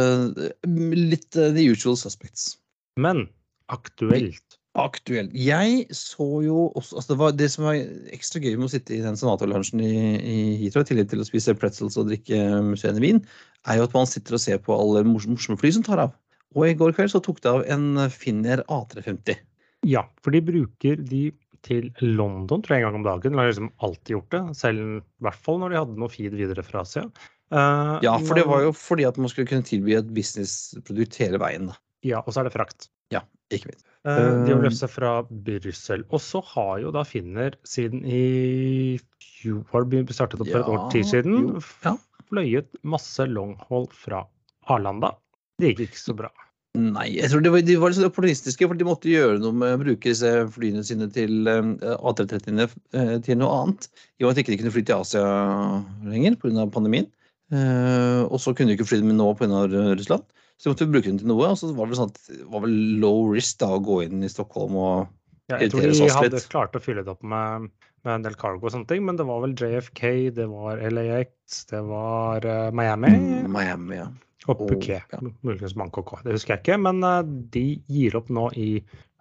litt 0.66 1.38
uh, 1.38 1.52
the 1.54 1.62
usual 1.70 1.94
suspects. 1.96 2.58
Men 3.00 3.28
aktuelt. 3.72 4.59
Aktuelt. 4.78 5.32
Jeg 5.34 5.88
så 5.96 6.26
jo 6.44 6.68
også 6.78 7.00
altså 7.00 7.10
det, 7.10 7.18
var, 7.18 7.32
det 7.34 7.48
som 7.50 7.66
var 7.66 7.78
ekstra 8.14 8.38
gøy 8.38 8.54
med 8.54 8.68
å 8.68 8.70
sitte 8.70 8.94
i 8.94 9.02
den 9.02 9.18
senatorlunsjen 9.18 9.82
i, 9.82 9.94
i 10.20 10.36
Heathrow, 10.60 10.84
i 10.86 10.90
tillegg 10.92 11.08
til 11.10 11.22
å 11.24 11.26
spise 11.26 11.56
pretzels 11.58 11.98
og 11.98 12.06
drikke 12.06 12.38
museene 12.68 13.02
vin, 13.02 13.18
er 13.66 13.80
jo 13.80 13.88
at 13.88 13.96
man 13.96 14.06
sitter 14.06 14.38
og 14.38 14.42
ser 14.44 14.60
på 14.62 14.76
alle 14.76 15.02
morsomme 15.08 15.58
fly 15.58 15.72
som 15.74 15.86
tar 15.86 16.04
av. 16.06 16.14
Og 16.54 16.68
i 16.68 16.76
går 16.78 16.94
kveld 16.94 17.10
så 17.10 17.22
tok 17.22 17.42
det 17.42 17.50
av 17.50 17.66
en 17.70 18.04
Finnair 18.14 18.62
A350. 18.70 19.42
Ja, 19.90 20.04
for 20.22 20.34
de 20.34 20.42
bruker 20.44 21.02
de 21.02 21.30
til 21.66 21.90
London 22.00 22.62
tror 22.62 22.76
jeg, 22.76 22.84
en 22.84 22.88
gang 22.88 23.00
om 23.00 23.08
dagen. 23.08 23.34
De 23.34 23.42
har 23.42 23.50
liksom 23.50 23.72
alltid 23.82 24.14
gjort 24.14 24.30
det, 24.36 24.44
selv 24.60 24.86
i 24.86 25.26
hvert 25.26 25.42
fall 25.44 25.60
når 25.60 25.74
de 25.74 25.80
hadde 25.80 25.98
noe 26.00 26.12
feed 26.14 26.38
videre 26.38 26.64
fra 26.66 26.86
Asia. 26.86 27.08
Uh, 27.50 27.98
Ja, 28.06 28.14
for 28.22 28.38
det 28.38 28.46
var 28.46 28.62
jo 28.68 28.70
fordi 28.76 29.08
at 29.08 29.18
man 29.18 29.32
skulle 29.32 29.50
kunne 29.50 29.66
tilby 29.66 29.98
et 29.98 30.14
businessprodukt 30.14 31.18
hele 31.18 31.42
veien. 31.42 31.72
Ja, 32.06 32.22
og 32.22 32.30
så 32.30 32.44
er 32.44 32.48
det 32.48 32.54
frakt. 32.54 32.86
Ja, 33.10 33.24
ikke 33.56 33.70
minst. 33.72 33.86
Eh, 34.08 34.18
de 34.46 34.54
har 34.54 34.62
løst 34.64 34.80
seg 34.80 34.92
fra 34.92 35.14
Brussel. 35.28 36.04
Og 36.08 36.22
så 36.24 36.40
har 36.54 36.78
jo 36.84 36.92
da 36.94 37.04
Finner 37.06 37.56
siden 37.68 38.04
i 38.08 38.98
fjor 39.20 39.66
startet 40.12 40.40
opp 40.40 40.48
for 40.48 40.60
et 40.60 40.70
år 40.72 40.86
tid 40.92 41.08
siden, 41.08 41.36
jo, 41.48 41.64
ja. 41.84 41.96
fløyet 42.28 42.70
masse 42.84 43.24
longhold 43.28 43.90
fra 43.96 44.24
Arlanda. 44.68 45.14
Det 45.60 45.74
gikk 45.74 45.90
ikke 45.90 46.00
så 46.00 46.16
bra. 46.16 46.32
Nei, 46.78 47.08
jeg 47.16 47.26
tror 47.32 47.42
de 47.42 47.50
var, 47.50 47.62
de 47.66 47.76
var 47.82 47.90
litt 47.90 48.06
opportunistiske, 48.06 48.66
for 48.70 48.78
de 48.78 48.86
måtte 48.86 49.10
gjøre 49.10 49.40
noe 49.42 49.56
med 49.58 49.74
å 49.74 49.80
bruke 49.80 50.12
flyene 50.54 50.84
sine 50.86 51.08
til 51.12 51.48
eh, 51.50 51.70
A330-ene 51.98 52.68
eh, 52.94 53.16
til 53.26 53.40
noe 53.40 53.56
annet. 53.56 53.88
I 54.20 54.24
og 54.24 54.30
med 54.30 54.36
at 54.36 54.42
ikke 54.44 54.54
de 54.54 54.60
kunne 54.62 54.74
fly 54.76 54.84
til 54.86 55.02
Asia 55.02 55.24
lenger 56.08 56.38
pga. 56.40 56.68
pandemien. 56.72 57.10
Og 57.50 58.36
så 58.38 58.52
kunne 58.54 58.70
de 58.70 58.76
ikke 58.78 58.86
fly 58.86 59.00
dem 59.02 59.16
nå 59.18 59.32
pga. 59.34 59.64
Russland. 59.98 60.22
Så 60.60 60.68
måtte 60.68 60.84
måtte 60.84 60.92
bruke 60.92 61.08
den 61.08 61.20
til 61.22 61.30
noe. 61.30 61.48
Og 61.48 61.58
så 61.58 61.70
var 61.76 61.88
det 61.88 61.96
sånn 61.98 62.10
at 62.12 62.42
var 62.52 62.64
vel 62.66 62.74
low 63.00 63.30
risk 63.32 63.60
da 63.62 63.70
å 63.76 63.82
gå 63.84 64.02
inn 64.06 64.26
i 64.26 64.30
Stockholm 64.32 64.76
og 64.76 65.06
Ja, 65.50 65.58
jeg 65.58 65.72
tror 65.72 65.86
de 65.88 66.10
hadde 66.14 66.42
klart 66.52 66.76
å 66.76 66.82
fylle 66.84 67.02
det 67.06 67.10
opp 67.10 67.24
med, 67.26 67.70
med 68.06 68.12
en 68.12 68.26
del 68.26 68.36
cargo 68.38 68.68
og 68.68 68.74
sånne 68.74 68.86
ting, 68.90 69.02
men 69.08 69.16
det 69.18 69.24
var 69.26 69.40
vel 69.42 69.56
JFK, 69.58 70.02
det 70.36 70.46
var 70.52 70.78
LAX, 70.94 71.64
det 71.72 71.80
var 71.88 72.46
eh, 72.46 72.68
Miami 72.76 73.10
mm, 73.16 73.48
Miami. 73.50 73.98
ja. 73.98 74.06
og 74.46 74.60
og- 74.60 74.68
Phuket. 74.70 75.10
ja. 75.10 75.22
Muligens 75.42 75.74
Bangkok 75.74 76.12
òg, 76.14 76.22
det 76.28 76.36
husker 76.36 76.54
jeg 76.54 76.62
ikke. 76.62 76.78
Men 76.86 77.02
eh, 77.02 77.22
de 77.56 77.64
gir 77.90 78.18
opp 78.20 78.30
nå 78.30 78.50
i 78.54 78.70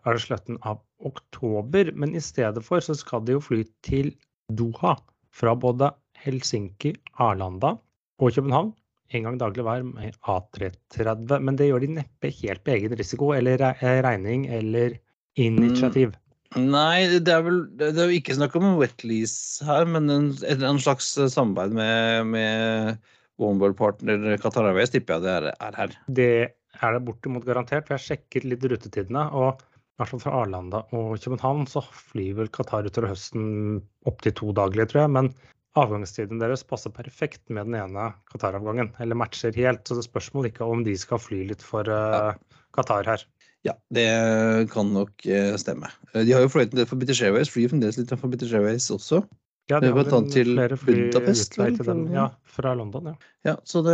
er 0.05 0.15
det 0.15 0.23
slutten 0.23 0.59
av 0.67 0.83
oktober. 1.05 1.91
Men 1.95 2.15
i 2.15 2.21
stedet 2.23 2.63
for 2.65 2.83
så 2.83 2.95
skal 2.97 3.25
de 3.25 3.37
jo 3.37 3.43
fly 3.43 3.63
til 3.85 4.13
Doha 4.51 4.95
fra 5.35 5.55
både 5.55 5.91
Helsinki, 6.19 6.93
Arlanda 7.19 7.75
og 8.19 8.35
København. 8.35 8.73
En 9.15 9.25
gang 9.25 9.37
daglig 9.41 9.65
hver 9.65 9.85
med 9.87 10.17
A330. 10.29 11.39
Men 11.41 11.57
det 11.57 11.69
gjør 11.69 11.85
de 11.85 11.93
neppe 11.99 12.33
helt 12.41 12.63
på 12.65 12.75
egen 12.75 12.97
risiko 12.99 13.31
eller 13.33 13.61
regning 14.05 14.45
eller 14.53 14.99
initiativ. 15.39 16.13
Nei, 16.57 17.19
det 17.21 17.29
er 17.29 17.43
vel 17.45 17.59
Det 17.77 17.91
er 17.93 18.09
jo 18.09 18.17
ikke 18.17 18.37
snakk 18.37 18.55
om 18.57 18.71
en 18.71 18.77
wet 18.79 19.03
lease 19.05 19.65
her, 19.65 19.85
men 19.85 20.09
en, 20.09 20.29
en, 20.49 20.81
slags 20.81 21.11
samarbeid 21.13 21.75
med, 21.77 22.29
med 22.33 23.09
Oneboard-partner 23.37 24.39
Qatar 24.41 24.69
Airways 24.69 24.93
tipper 24.93 25.17
jeg 25.17 25.25
det 25.27 25.35
er, 25.35 25.49
er 25.67 25.77
her. 25.77 25.97
Det 26.07 26.31
er 26.79 26.95
det 26.95 27.03
bortimot 27.05 27.45
garantert, 27.45 27.85
for 27.85 27.97
jeg 27.97 28.07
sjekket 28.07 28.47
litt 28.49 28.65
rutetidene. 28.65 29.27
og 29.29 29.61
i 29.61 30.01
hvert 30.01 30.13
fall 30.13 30.21
fra 30.23 30.35
Arlanda 30.39 30.79
og 30.95 31.17
København 31.19 31.65
så 31.67 31.81
flyr 31.83 32.37
vel 32.37 32.49
Qatar 32.55 32.85
utover 32.87 33.11
høsten 33.11 33.81
opptil 34.07 34.35
to 34.37 34.53
daglige, 34.55 34.87
tror 34.93 35.01
jeg. 35.03 35.11
Men 35.17 35.27
avgangstiden 35.81 36.41
deres 36.41 36.63
passer 36.67 36.93
perfekt 36.93 37.41
med 37.49 37.69
den 37.69 37.77
ene 37.79 38.11
Qatar-avgangen. 38.31 38.93
Eller 39.03 39.17
matcher 39.19 39.55
helt. 39.55 39.83
Så 39.85 39.97
det 39.97 40.05
er 40.05 40.09
spørsmål 40.11 40.49
ikke 40.51 40.67
om 40.67 40.85
de 40.87 40.95
skal 40.99 41.21
fly 41.21 41.43
litt 41.51 41.65
for 41.65 41.89
uh, 41.89 42.33
Qatar 42.75 43.07
her. 43.09 43.25
Ja, 43.67 43.75
det 43.93 44.07
kan 44.71 44.93
nok 44.95 45.25
uh, 45.27 45.55
stemme. 45.59 45.91
De 46.15 46.31
har 46.31 46.45
jo 46.45 46.51
fløyet 46.51 46.73
en 46.73 46.81
del 46.81 46.89
for 46.89 47.01
British 47.01 47.25
Airways. 47.25 47.51
Flyr 47.51 47.71
fremdeles 47.73 47.99
litt 47.99 48.13
for 48.15 48.31
British 48.31 48.55
Airways 48.55 48.89
også. 48.93 49.23
Ja, 49.69 49.77
de 49.77 49.91
er 49.91 49.93
blant 49.93 50.13
annet 50.17 50.33
til 50.33 50.55
Budapest, 50.57 51.53
til 51.53 51.75
dem. 51.85 51.99
Ja, 52.09 52.23
fra 52.49 52.71
London, 52.77 53.11
ja. 53.11 53.29
Ja, 53.45 53.53
så 53.69 53.83
det, 53.85 53.93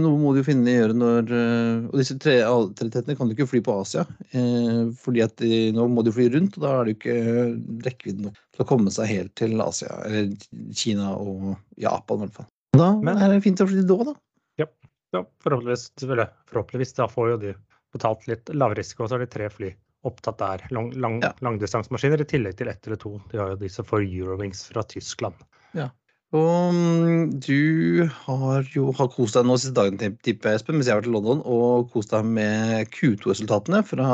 noe 0.00 0.16
må 0.18 0.32
du 0.32 0.40
jo 0.40 0.46
finne 0.46 0.72
gjøre 0.72 0.96
når 0.96 1.28
eh, 1.36 1.82
Og 1.90 1.98
disse 2.00 2.16
tre 2.18 2.38
rettighetene 2.42 3.14
kan 3.18 3.28
du 3.28 3.34
ikke 3.36 3.46
fly 3.50 3.60
på 3.66 3.74
Asia. 3.82 4.06
Eh, 4.32 4.88
fordi 4.98 5.22
at 5.26 5.36
de, 5.42 5.60
nå 5.76 5.84
må 5.92 6.02
du 6.06 6.10
fly 6.16 6.30
rundt, 6.32 6.56
og 6.56 6.64
da 6.64 6.72
er 6.78 6.88
det 6.88 6.94
jo 6.94 6.98
ikke 6.98 7.84
rekkevidde 7.86 8.26
nok 8.30 8.40
til 8.40 8.64
å 8.64 8.68
komme 8.72 8.94
seg 8.94 9.12
helt 9.12 9.34
til 9.38 9.60
Asia. 9.62 10.00
Eller 10.08 10.32
Kina 10.72 11.12
og 11.20 11.52
Japan, 11.80 12.24
i 12.24 12.26
hvert 12.26 12.40
fall. 12.40 12.50
Da 12.80 12.90
Men- 12.96 13.20
er 13.20 13.34
det 13.34 13.44
fint 13.44 13.60
å 13.60 13.68
fly 13.68 13.82
til 13.82 13.90
Doha, 13.92 14.08
da. 14.14 14.16
ja 15.12 15.24
forhåpentligvis, 15.42 15.90
forhåpentligvis 16.48 16.92
da 16.94 17.08
får 17.10 17.30
jo 17.32 17.38
de 17.44 17.54
betalt 17.92 18.26
litt 18.30 18.50
lavrisiko, 18.54 19.04
og 19.04 19.10
så 19.10 19.18
har 19.18 19.24
de 19.24 19.26
tre 19.26 19.48
fly 19.50 19.72
opptatt 20.06 20.38
der. 20.40 20.66
Lang, 20.74 20.90
lang, 20.96 21.20
Ja. 21.24 21.32
Langdistansemaskiner 21.44 22.20
i 22.22 22.28
tillegg 22.28 22.56
til 22.56 22.68
ett 22.72 22.86
eller 22.86 23.00
to. 23.00 23.18
De 23.30 23.38
har 23.38 23.54
jo 23.54 23.60
disse 23.60 23.84
for 23.84 24.00
Eurowings 24.00 24.66
fra 24.70 24.82
Tyskland. 24.82 25.34
Og 26.30 26.74
mm, 26.74 27.30
du 27.42 28.06
har 28.22 28.66
jo 28.70 28.92
har 28.94 29.08
kost 29.10 29.34
deg 29.34 29.48
nå 29.48 29.56
siste 29.58 29.74
dagen, 29.74 29.98
tipper 30.22 30.52
jeg, 30.52 30.60
Espen, 30.60 30.76
mens 30.78 30.86
jeg 30.86 30.94
har 30.94 31.00
vært 31.00 31.10
i 31.10 31.14
London, 31.16 31.40
og 31.42 31.88
kost 31.90 32.12
deg 32.14 32.28
med 32.36 32.92
Q2-resultatene 32.94 33.80
fra 33.86 34.10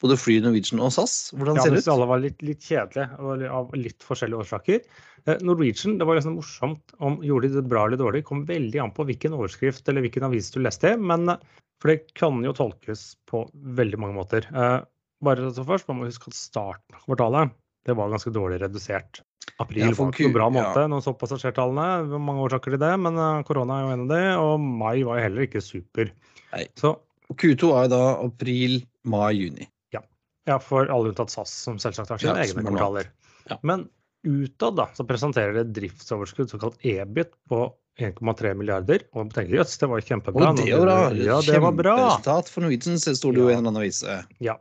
både 0.00 0.16
Fly, 0.20 0.38
Norwegian 0.44 0.80
og 0.84 0.94
SAS. 0.96 1.34
Hvordan 1.36 1.60
Ja, 1.60 1.66
ser 1.66 1.76
det 1.76 1.82
ut? 1.82 1.90
Ja, 1.90 1.92
alle 1.96 2.08
var 2.08 2.22
litt, 2.24 2.40
litt 2.44 2.64
kjedelige 2.64 3.50
av 3.52 3.76
litt 3.76 4.04
forskjellige 4.04 4.46
årsaker. 4.46 4.80
Eh, 5.26 5.44
Norwegian, 5.44 5.98
det 6.00 6.08
var 6.08 6.16
liksom 6.16 6.38
morsomt 6.38 6.96
om 7.04 7.20
gjorde 7.24 7.52
de 7.52 7.60
det 7.60 7.68
bra 7.68 7.84
eller 7.84 8.00
dårlig. 8.00 8.24
kom 8.24 8.44
veldig 8.48 8.80
an 8.80 8.96
på 8.96 9.04
hvilken 9.04 9.36
overskrift 9.36 9.88
eller 9.88 10.04
hvilken 10.04 10.24
avis 10.24 10.50
du 10.52 10.60
leste. 10.64 10.96
Men, 10.96 11.28
eh, 11.28 11.36
for 11.82 11.92
det 11.92 12.14
kan 12.14 12.40
jo 12.44 12.56
tolkes 12.56 13.16
på 13.28 13.44
veldig 13.52 14.00
mange 14.00 14.16
måter. 14.16 14.48
Bare 15.24 15.48
så 15.56 15.64
først, 15.64 15.88
Man 15.88 15.98
må 16.02 16.08
huske 16.10 16.28
at 16.28 16.34
starten 16.36 16.96
av 16.98 17.06
kvartalet 17.06 17.54
det 17.86 17.94
var 17.94 18.10
ganske 18.10 18.32
dårlig 18.34 18.58
redusert. 18.60 19.20
April 19.62 19.78
Ja, 19.84 19.90
var 19.94 20.08
ikke 20.10 20.24
noen 20.26 20.32
bra 20.34 20.46
måned 20.50 20.74
ja. 20.74 20.88
måned. 20.88 21.04
Så 21.06 21.12
passasjertallene. 21.20 22.18
Mange 22.18 22.42
årsaker 22.48 22.74
til 22.74 22.80
det, 22.82 22.92
men 22.98 23.14
eh, 23.16 23.42
korona 23.46 23.76
er 23.78 23.84
jo 23.86 23.92
en 23.94 24.02
av 24.02 24.08
det. 24.10 24.24
Og 24.42 24.60
mai 24.60 25.04
var 25.06 25.20
jo 25.20 25.22
heller 25.22 25.46
ikke 25.46 25.62
super. 25.62 26.10
Nei. 26.52 26.64
Så 26.74 26.96
Og 27.30 27.36
Q2 27.38 27.70
er 27.84 27.88
da 27.94 28.00
april, 28.24 28.80
mai, 29.06 29.32
juni. 29.38 29.68
Ja, 30.46 30.58
for 30.62 30.86
alle 30.86 31.10
unntatt 31.10 31.30
SAS, 31.32 31.50
som 31.50 31.78
selvsagt 31.82 32.10
har 32.12 32.18
sine 32.22 32.34
Ja, 32.38 32.44
egne 32.46 32.62
kvartaler. 32.62 33.08
Ja. 33.50 33.56
Men 33.66 33.88
utad 34.26 34.76
da, 34.78 34.84
så 34.94 35.02
presenterer 35.06 35.56
det 35.58 35.72
driftsoverskudd, 35.74 36.50
såkalt 36.50 36.76
EBIT, 36.86 37.32
på 37.50 37.64
1,3 37.98 38.52
milliarder. 38.54 39.02
Og 39.14 39.32
tenker 39.34 39.56
jøss, 39.58 39.74
det 39.78 39.88
var 39.90 39.98
jo 40.02 40.06
kjempebra. 40.10 40.52
Og 40.52 40.60
det 40.62 40.70
var 40.74 40.86
bra. 40.86 40.98
Ja, 41.18 41.40
det 41.42 41.58
var 41.62 41.74
bra. 41.74 41.96
Kjemperesultat 41.98 42.50
for 42.54 42.66
Norwegian, 42.66 42.98
sto 43.02 43.32
det 43.34 43.42
jo 43.42 43.48
i 43.48 43.52
Ja. 43.54 43.58
en 43.58 43.66
eller 43.66 43.70
annen 43.74 43.82
avis. 43.82 44.02
eh. 44.04 44.22
Ja. 44.38 44.54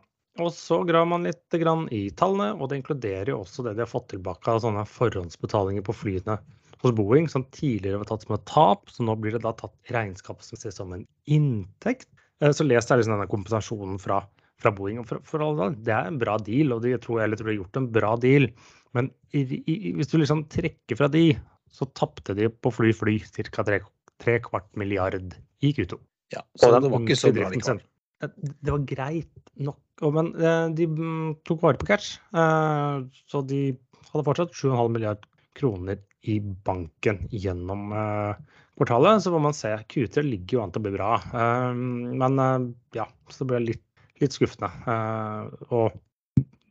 Og 0.43 0.51
så 0.51 0.81
graver 0.83 1.07
man 1.07 1.23
litt 1.23 1.55
i 1.95 2.09
tallene, 2.11 2.51
og 2.59 2.67
det 2.69 2.81
inkluderer 2.81 3.31
jo 3.31 3.39
også 3.45 3.63
det 3.63 3.75
de 3.77 3.85
har 3.85 3.91
fått 3.91 4.09
tilbake 4.11 4.51
av 4.51 4.59
sånne 4.65 4.83
forhåndsbetalinger 4.89 5.85
på 5.85 5.95
flyene 5.95 6.39
hos 6.83 6.93
Boeing, 6.95 7.29
som 7.31 7.45
tidligere 7.55 8.01
var 8.01 8.09
tatt 8.09 8.25
som 8.25 8.35
et 8.35 8.45
tap, 8.49 8.89
så 8.91 9.05
nå 9.07 9.15
blir 9.21 9.35
det 9.35 9.43
da 9.45 9.53
tatt 9.57 9.93
regnskapsmessig 9.95 10.73
som 10.75 10.91
en 10.93 11.05
inntekt. 11.31 12.09
Eh, 12.43 12.51
Så 12.51 12.67
les 12.67 12.85
der 12.85 12.99
liksom 12.99 13.15
denne 13.15 13.31
kompensasjonen 13.31 13.97
fra, 14.01 14.19
fra 14.61 14.73
Boeing. 14.75 14.99
Og 15.01 15.07
for, 15.09 15.23
for 15.25 15.45
alle, 15.45 15.71
det 15.87 15.95
er 15.95 16.11
en 16.11 16.19
bra 16.21 16.35
deal, 16.37 16.75
og 16.75 16.83
de 16.83 16.97
tror, 17.01 17.23
eller 17.23 17.39
tror 17.39 17.49
de 17.49 17.55
har 17.55 17.61
gjort 17.63 17.81
en 17.81 17.89
bra 17.95 18.13
deal. 18.19 18.49
Men 18.97 19.09
i, 19.31 19.45
i, 19.63 19.95
hvis 19.95 20.11
du 20.11 20.19
liksom 20.19 20.45
trekker 20.51 20.99
fra 20.99 21.09
de, 21.11 21.29
så 21.71 21.87
tapte 21.97 22.35
de 22.37 22.51
på 22.51 22.71
fly-fly 22.75 23.17
ca. 23.23 23.63
Tre, 23.63 23.81
tre 24.21 24.37
kvart 24.43 24.69
milliard 24.79 25.33
i 25.63 25.73
Q2. 25.75 25.97
Ja, 26.35 26.43
så 26.59 26.75
det 26.75 26.89
var 26.91 27.01
ikke 27.01 27.19
så 27.19 27.31
bra 27.35 27.49
likevel. 27.53 27.81
Det 28.23 28.71
var 28.71 28.83
greit 28.87 29.49
nok, 29.59 29.79
men 30.15 30.31
eh, 30.39 30.67
de 30.75 30.87
mm, 30.87 31.31
tok 31.47 31.63
vare 31.63 31.79
på 31.79 31.87
cash. 31.89 32.19
eh, 32.35 33.01
Så 33.31 33.41
de 33.47 33.61
hadde 34.11 34.25
fortsatt 34.27 34.55
7,5 34.55 34.93
milliard 34.93 35.25
kroner 35.55 35.99
i 36.25 36.39
banken 36.39 37.25
gjennom 37.31 37.91
eh, 37.95 38.39
kvartalet. 38.79 39.23
Så 39.23 39.33
får 39.35 39.43
man 39.43 39.57
se. 39.57 39.73
Q3 39.91 40.23
ligger 40.25 40.57
jo 40.57 40.63
an 40.63 40.73
til 40.75 40.83
å 40.83 40.85
bli 40.87 40.95
bra. 40.95 41.11
Men 41.35 42.39
ja, 42.95 43.05
så 43.29 43.43
det 43.43 43.49
ble 43.51 43.61
litt, 43.69 43.83
litt 44.23 44.35
skuffende. 44.35 44.71
Og 45.69 45.95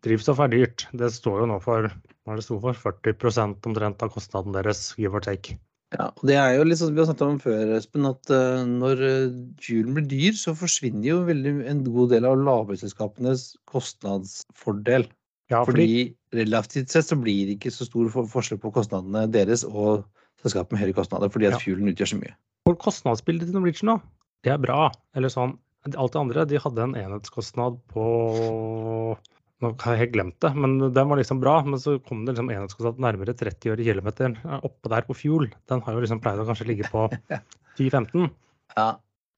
drivstoff 0.04 0.42
er 0.44 0.52
dyrt. 0.52 0.88
Det 0.92 1.08
står 1.14 1.44
jo 1.44 1.48
nå 1.52 1.60
for 1.64 1.88
det 1.88 2.44
for 2.48 2.76
40 2.76 3.56
omtrent 3.68 4.04
av 4.04 4.12
kostnaden 4.12 4.56
deres, 4.56 4.90
give 5.00 5.16
or 5.16 5.24
take. 5.24 5.56
Ja, 5.94 6.08
og 6.10 6.24
det 6.26 6.36
er 6.40 6.56
jo 6.56 6.64
litt 6.66 6.80
sånn 6.80 6.90
som 6.90 6.96
vi 6.96 7.02
har 7.02 7.08
snakket 7.08 7.26
om 7.26 7.36
før, 7.42 7.72
Espen, 7.76 8.06
at 8.08 8.30
eh, 8.34 8.62
når 8.66 9.02
uh, 9.04 9.36
julen 9.62 9.94
blir 9.94 10.06
dyr, 10.10 10.34
så 10.38 10.54
forsvinner 10.58 11.06
jo 11.06 11.20
veldig 11.28 11.52
en 11.70 11.84
god 11.86 12.14
del 12.16 12.26
av 12.26 12.40
lavprisselskapenes 12.40 13.52
kostnadsfordel. 13.70 15.06
Ja, 15.52 15.60
fordi 15.68 15.86
Fordi 15.86 16.40
relativt 16.40 16.90
sett 16.90 17.06
så 17.06 17.18
blir 17.20 17.46
det 17.46 17.58
ikke 17.58 17.70
så 17.74 17.86
stor 17.86 18.08
forskjell 18.10 18.58
på 18.62 18.72
kostnadene 18.74 19.26
deres 19.30 19.62
og 19.68 20.06
selskapet 20.42 20.74
med 20.74 20.82
høyere 20.82 20.96
kostnader, 20.98 21.30
fordi 21.30 21.50
at 21.50 21.58
Ja. 21.58 21.62
fuelen 21.62 21.92
utgjør 21.92 22.10
så 22.14 22.18
mye. 22.22 22.34
For 22.66 22.80
kostnadsbildet 22.80 23.50
til 23.50 23.60
Norwegian 23.60 23.92
nå, 23.92 24.00
det 24.42 24.54
er 24.54 24.58
bra. 24.58 24.90
Eller 25.14 25.28
sånn, 25.28 25.58
alt 25.94 26.12
det 26.16 26.20
andre, 26.20 26.46
de 26.48 26.58
hadde 26.58 26.82
en 26.82 26.96
enhetskostnad 26.96 27.78
på 27.92 29.16
Nå 29.62 29.70
har 29.80 29.94
jeg 29.94 30.02
helt 30.02 30.14
glemt 30.16 30.36
det, 30.42 30.50
men 30.58 30.76
den 30.82 31.08
var 31.10 31.20
liksom 31.20 31.40
bra. 31.42 31.54
Men 31.66 31.80
så 31.80 31.96
kom 32.02 32.24
det 32.24 32.34
liksom 32.34 32.50
enhetskostnad 32.52 33.00
nærmere 33.02 33.36
30 33.38 33.74
øre 33.74 33.86
kilometeren 33.86 34.36
eh, 34.42 34.60
oppå 34.66 34.90
der 34.92 35.06
på 35.06 35.16
fuel. 35.16 35.48
Den 35.70 35.82
har 35.86 35.96
jo 35.96 36.04
liksom 36.04 36.20
pleid 36.24 36.42
å 36.42 36.46
kanskje 36.48 36.68
ligge 36.68 36.90
på 36.92 37.06
10-15. 37.78 38.28
Ja. 38.74 38.88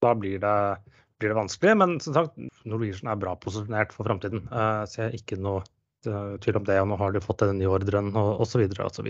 Da 0.04 0.12
blir 0.18 0.40
det, 0.42 0.56
blir 1.20 1.32
det 1.32 1.38
vanskelig. 1.38 1.76
Men 1.82 1.96
som 2.04 2.16
sagt, 2.16 2.40
Norwegian 2.68 3.12
er 3.12 3.20
bra 3.20 3.36
posisjonert 3.40 3.94
for 3.96 4.08
framtiden. 4.08 4.46
Uh, 4.50 4.84
jeg 4.88 5.04
har 5.04 5.18
ikke 5.20 5.40
noe 5.40 5.64
eh, 6.10 6.36
tvil 6.42 6.60
om 6.60 6.66
det. 6.66 6.78
Og 6.82 6.90
nå 6.90 6.98
har 7.00 7.14
de 7.14 7.22
fått 7.24 7.44
den 7.44 7.58
nye 7.60 7.70
ordren 7.70 8.12
og 8.16 8.42
osv. 8.44 8.64
osv. 8.86 9.08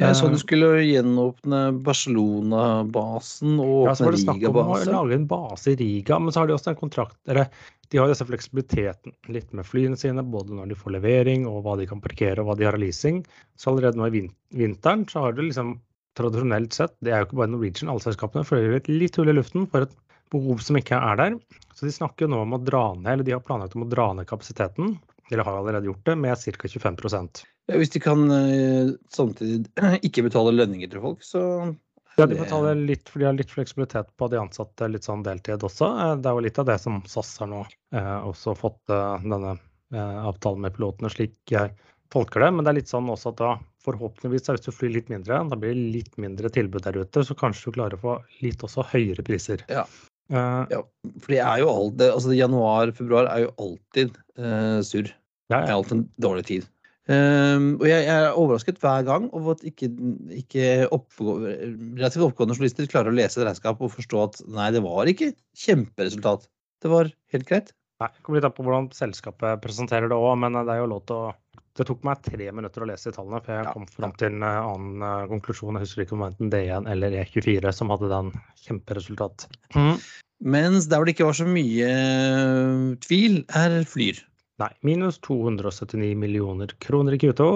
Jeg 0.00 0.18
så 0.18 0.28
Eh, 0.28 0.34
du 0.34 0.40
skulle 0.42 0.82
gjenåpne 0.84 1.62
Barcelona-basen 1.86 3.56
og 3.60 3.88
Ja, 3.88 3.94
så 3.94 4.08
var 4.08 4.16
det 4.16 4.24
snakk 4.24 4.44
om 4.50 4.60
å 4.64 4.82
lage 4.84 5.18
en 5.18 5.26
base 5.30 5.72
i 5.72 5.78
Riga, 5.80 6.18
men 6.18 6.34
så 6.34 6.42
har 6.42 6.50
de 6.50 6.56
også 6.58 6.74
en 6.74 6.82
kontrakt 6.82 7.18
eller 7.28 7.48
de 7.92 8.00
har 8.00 8.08
disse 8.10 8.26
fleksibiliteten 8.26 9.12
litt 9.30 9.52
med 9.54 9.66
flyene 9.68 9.96
sine, 9.96 10.22
både 10.22 10.56
når 10.56 10.72
de 10.72 10.78
får 10.78 10.96
levering 10.96 11.44
og 11.46 11.60
hva 11.62 11.76
de 11.78 11.86
kan 11.86 12.00
parkere 12.02 12.42
og 12.42 12.48
hva 12.48 12.56
de 12.58 12.66
har 12.66 12.74
av 12.74 12.82
leasing. 12.82 13.20
Så 13.54 13.70
allerede 13.70 14.00
nå 14.00 14.08
i 14.08 14.24
vinteren 14.56 15.04
så 15.10 15.26
har 15.26 15.36
du 15.36 15.44
liksom 15.44 15.76
tradisjonelt 16.18 16.74
sett, 16.74 16.94
det 17.02 17.12
er 17.12 17.22
jo 17.22 17.28
ikke 17.28 17.40
bare 17.42 17.52
Norwegian, 17.52 17.90
alle 17.90 18.02
selskapene 18.02 18.76
et 18.76 18.90
litt 18.90 19.16
hull 19.18 19.30
i 19.30 19.34
luften 19.34 19.66
for 19.70 19.86
et 19.86 19.94
behov 20.34 20.62
som 20.62 20.78
ikke 20.78 20.98
er 20.98 21.18
der. 21.20 21.38
Så 21.74 21.86
de 21.86 21.94
snakker 21.94 22.26
jo 22.26 22.32
nå 22.34 22.42
om 22.44 22.54
å 22.54 22.62
dra 22.62 22.84
ned, 22.94 23.10
eller 23.12 23.26
de 23.26 23.34
har 23.34 23.42
planlagt 23.44 23.74
om 23.74 23.86
å 23.86 23.90
dra 23.90 24.12
ned 24.14 24.28
kapasiteten, 24.30 24.94
eller 25.34 25.46
har 25.48 25.58
allerede 25.60 25.90
gjort 25.90 26.04
det, 26.08 26.16
med 26.22 26.38
ca. 26.38 26.68
25 26.68 27.28
Ja, 27.68 27.78
hvis 27.80 27.92
de 27.94 28.00
kan 28.02 28.24
eh, 28.30 28.92
samtidig 29.12 29.66
ikke 30.08 30.26
betale 30.28 30.54
lønninger 30.56 30.90
til 30.92 31.02
folk, 31.04 31.24
så 31.24 31.42
Ja, 32.16 32.28
de 32.30 32.36
betaler 32.38 32.78
litt, 32.78 33.08
for 33.10 33.18
de 33.18 33.26
har 33.26 33.34
litt 33.34 33.50
fleksibilitet 33.50 34.12
på 34.16 34.28
de 34.30 34.38
ansatte, 34.38 34.86
litt 34.86 35.02
sånn 35.06 35.24
deltid 35.26 35.64
også. 35.66 35.88
Eh, 35.98 36.16
Det 36.22 36.30
er 36.30 36.38
jo 36.38 36.44
litt 36.46 36.60
av 36.62 36.68
det 36.70 36.78
som 36.82 37.00
SAS 37.10 37.32
har 37.42 37.50
nå 37.50 37.64
eh, 37.94 38.18
også 38.30 38.54
fått 38.58 38.94
eh, 38.94 39.24
denne 39.26 39.56
eh, 39.58 40.20
avtalen 40.30 40.62
med 40.62 40.76
pilotene, 40.76 41.10
slik 41.10 41.34
jeg 41.50 41.74
tolker 42.14 42.44
det. 42.44 42.52
Men 42.54 42.64
det 42.64 42.70
er 42.70 42.78
litt 42.78 42.92
sånn 42.92 43.10
også 43.10 43.32
at 43.34 43.40
da 43.42 43.52
forhåpentligvis, 43.84 44.46
hvis 44.48 44.64
du 44.64 44.72
flyr 44.72 44.94
litt 44.94 45.10
mindre, 45.12 45.42
da 45.50 45.58
blir 45.58 45.74
det 45.74 45.90
litt 45.98 46.14
mindre 46.22 46.48
tilbud 46.54 46.86
der 46.86 46.96
ute, 47.02 47.24
så 47.26 47.34
kanskje 47.36 47.68
du 47.72 47.78
klarer 47.80 47.98
å 47.98 48.04
få 48.04 48.14
litt 48.44 48.62
også 48.64 48.86
høyere 48.94 49.24
priser. 49.26 49.64
Ja. 49.68 49.82
Eh, 50.30 50.62
Ja, 50.70 50.80
for 51.18 51.34
det 51.34 51.42
er 51.42 51.58
jo 51.60 51.68
alltid 51.68 52.06
altså 52.14 52.32
Januar, 52.38 52.94
februar 52.96 53.28
er 53.28 53.42
jo 53.44 53.50
alltid 53.60 54.14
eh, 54.38 54.78
surr. 54.86 55.10
Ja, 55.52 55.58
Det 55.58 55.68
er 55.68 55.74
alltid 55.74 55.98
en 55.98 56.06
dårlig 56.24 56.46
tid. 56.50 56.70
Um, 57.04 57.74
og 57.82 57.84
jeg, 57.84 58.06
jeg 58.06 58.16
er 58.16 58.38
overrasket 58.40 58.78
hver 58.80 59.02
gang 59.04 59.26
over 59.36 59.58
at 59.58 59.64
ikke, 59.68 59.90
ikke 60.32 60.68
oppgå, 60.88 61.34
relativt 61.98 62.24
oppgående 62.24 62.56
journalister 62.56 62.88
klarer 62.88 63.12
å 63.12 63.18
lese 63.18 63.42
et 63.42 63.44
regnskap 63.44 63.82
og 63.84 63.92
forstå 63.92 64.22
at 64.22 64.40
nei, 64.48 64.70
det 64.72 64.80
var 64.86 65.10
ikke 65.12 65.34
kjemperesultat. 65.66 66.48
Det 66.80 66.92
var 66.92 67.12
helt 67.34 67.48
greit. 67.50 67.74
Nei, 68.00 68.08
det 68.10 68.24
kommer 68.24 68.40
litt 68.40 68.48
an 68.48 68.56
på 68.56 68.64
hvordan 68.64 68.88
selskapet 68.96 69.60
presenterer 69.62 70.08
det 70.10 70.16
òg, 70.16 70.32
men 70.40 70.56
det 70.56 70.64
er 70.72 70.80
jo 70.80 70.90
lov 70.96 71.04
til 71.08 71.26
å 71.28 71.32
Det 71.74 71.84
tok 71.88 72.04
meg 72.06 72.20
tre 72.22 72.50
minutter 72.54 72.84
å 72.84 72.86
lese 72.86 73.10
tallene 73.10 73.40
for 73.42 73.50
jeg 73.50 73.64
Ja, 73.66 73.72
kom 73.74 73.86
fram 73.90 74.12
til 74.14 74.28
en 74.30 74.44
eh, 74.46 74.58
annen 74.62 75.00
eh, 75.02 75.24
konklusjon. 75.30 75.74
Jeg 75.74 75.88
husker 75.88 76.04
ikke 76.04 76.14
om 76.14 76.22
enten 76.22 76.52
D1 76.52 76.86
eller 76.90 77.16
E24 77.18 77.72
som 77.74 77.90
hadde 77.90 78.10
den 78.12 78.28
kjemperesultat. 78.62 79.48
Mens 80.38 80.86
der 80.86 81.00
hvor 81.00 81.08
det 81.08 81.16
ikke 81.16 81.26
var 81.26 81.38
så 81.40 81.48
mye 81.50 81.88
eh, 81.90 82.84
tvil, 83.02 83.42
er 83.58 83.82
Flyr. 83.90 84.22
Nei, 84.62 84.70
minus 84.86 85.18
279 85.26 86.14
millioner 86.14 86.70
kroner 86.78 87.16
i 87.16 87.18
Q2. 87.18 87.46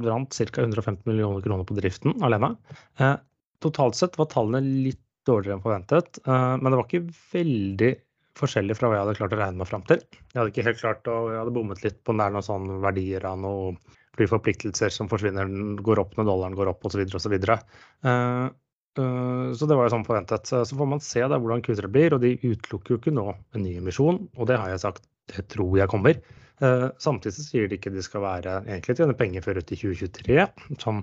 Brant 0.00 0.32
ca. 0.32 0.62
150 0.62 1.04
millioner 1.04 1.44
kroner 1.44 1.68
på 1.68 1.76
driften 1.76 2.16
alene. 2.24 2.54
Eh, 2.96 3.16
totalt 3.60 3.98
sett 3.98 4.16
var 4.16 4.30
tallene 4.32 4.62
litt 4.64 5.02
dårligere 5.28 5.58
enn 5.58 5.64
forventet, 5.64 6.20
eh, 6.24 6.54
men 6.56 6.70
det 6.70 6.78
var 6.78 6.86
ikke 6.86 7.12
veldig 7.34 7.92
forskjellig 8.36 8.76
fra 8.78 8.88
hva 8.88 8.96
jeg 8.96 9.04
hadde 9.04 9.18
klart 9.18 9.34
å 9.34 9.40
regne 9.40 9.60
meg 9.60 9.68
fram 9.68 9.84
til. 9.88 10.00
Jeg 10.32 10.38
hadde 10.38 10.52
ikke 10.52 10.66
helt 10.68 10.80
klart 10.80 11.10
å, 11.10 11.16
jeg 11.32 11.40
hadde 11.42 11.54
bommet 11.56 11.82
litt 11.84 11.98
på 12.04 12.14
er 12.14 12.32
noen 12.32 12.44
sånne 12.44 12.78
verdier 12.84 13.24
av 13.28 13.40
noe 13.40 13.74
flyforpliktelser 14.16 14.92
som 14.92 15.10
forsvinner, 15.12 15.50
går 15.84 16.00
opp 16.00 16.16
når 16.16 16.28
dollaren 16.28 16.56
går 16.56 16.70
opp 16.72 16.86
osv. 16.88 17.02
osv. 17.16 17.34
Uh, 17.36 18.48
uh, 18.96 19.52
så 19.52 19.68
det 19.68 19.76
var 19.76 19.88
jo 19.88 19.92
sånn 19.92 20.06
forventet. 20.08 20.48
Så 20.48 20.78
får 20.78 20.88
man 20.88 21.04
se 21.04 21.20
da 21.20 21.36
hvordan 21.40 21.64
Q3 21.64 21.90
blir, 21.92 22.16
og 22.16 22.24
de 22.24 22.32
utelukker 22.40 22.94
jo 22.94 23.00
ikke 23.00 23.16
nå 23.16 23.26
en 23.32 23.64
ny 23.64 23.76
emisjon. 23.80 24.22
Og 24.36 24.48
det 24.48 24.56
har 24.60 24.72
jeg 24.72 24.84
sagt, 24.84 25.04
det 25.32 25.48
tror 25.52 25.76
jeg 25.80 25.92
kommer. 25.92 26.20
Uh, 26.62 26.88
samtidig 27.02 27.44
sier 27.44 27.68
de 27.68 27.76
ikke 27.76 27.92
de 27.92 28.04
skal 28.04 28.22
være 28.24 28.60
egentlig 28.64 28.96
tjene 28.96 29.16
penger 29.18 29.44
før 29.44 29.60
ut 29.60 29.72
i 29.74 29.76
2023, 29.76 30.46
som 30.80 31.02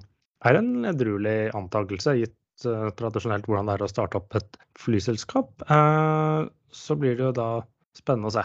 er 0.49 0.57
en 0.57 0.87
edruelig 0.89 1.37
antakelse, 1.57 2.15
gitt 2.23 2.65
uh, 2.65 2.89
tradisjonelt 2.97 3.45
hvordan 3.45 3.69
det 3.69 3.75
er 3.77 3.85
å 3.85 3.91
starte 3.91 4.17
opp 4.17 4.33
et 4.39 4.57
flyselskap. 4.81 5.53
Uh, 5.69 6.49
så 6.73 6.97
blir 6.97 7.19
det 7.19 7.27
jo 7.27 7.35
da 7.37 7.49
spennende 7.93 8.31
å 8.31 8.33
se 8.33 8.41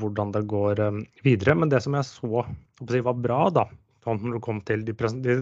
hvordan 0.00 0.32
det 0.34 0.40
går 0.50 0.80
videre. 1.22 1.54
Men 1.54 1.70
det 1.70 1.78
som 1.84 1.94
jeg 1.94 2.08
så 2.08 2.42
var 2.42 3.20
bra, 3.22 3.44
da, 3.54 3.62
sånn 4.02 4.18
når 4.24 4.40
det 4.40 4.42
kom 4.42 4.58
til 4.66 4.82
de, 4.88 4.94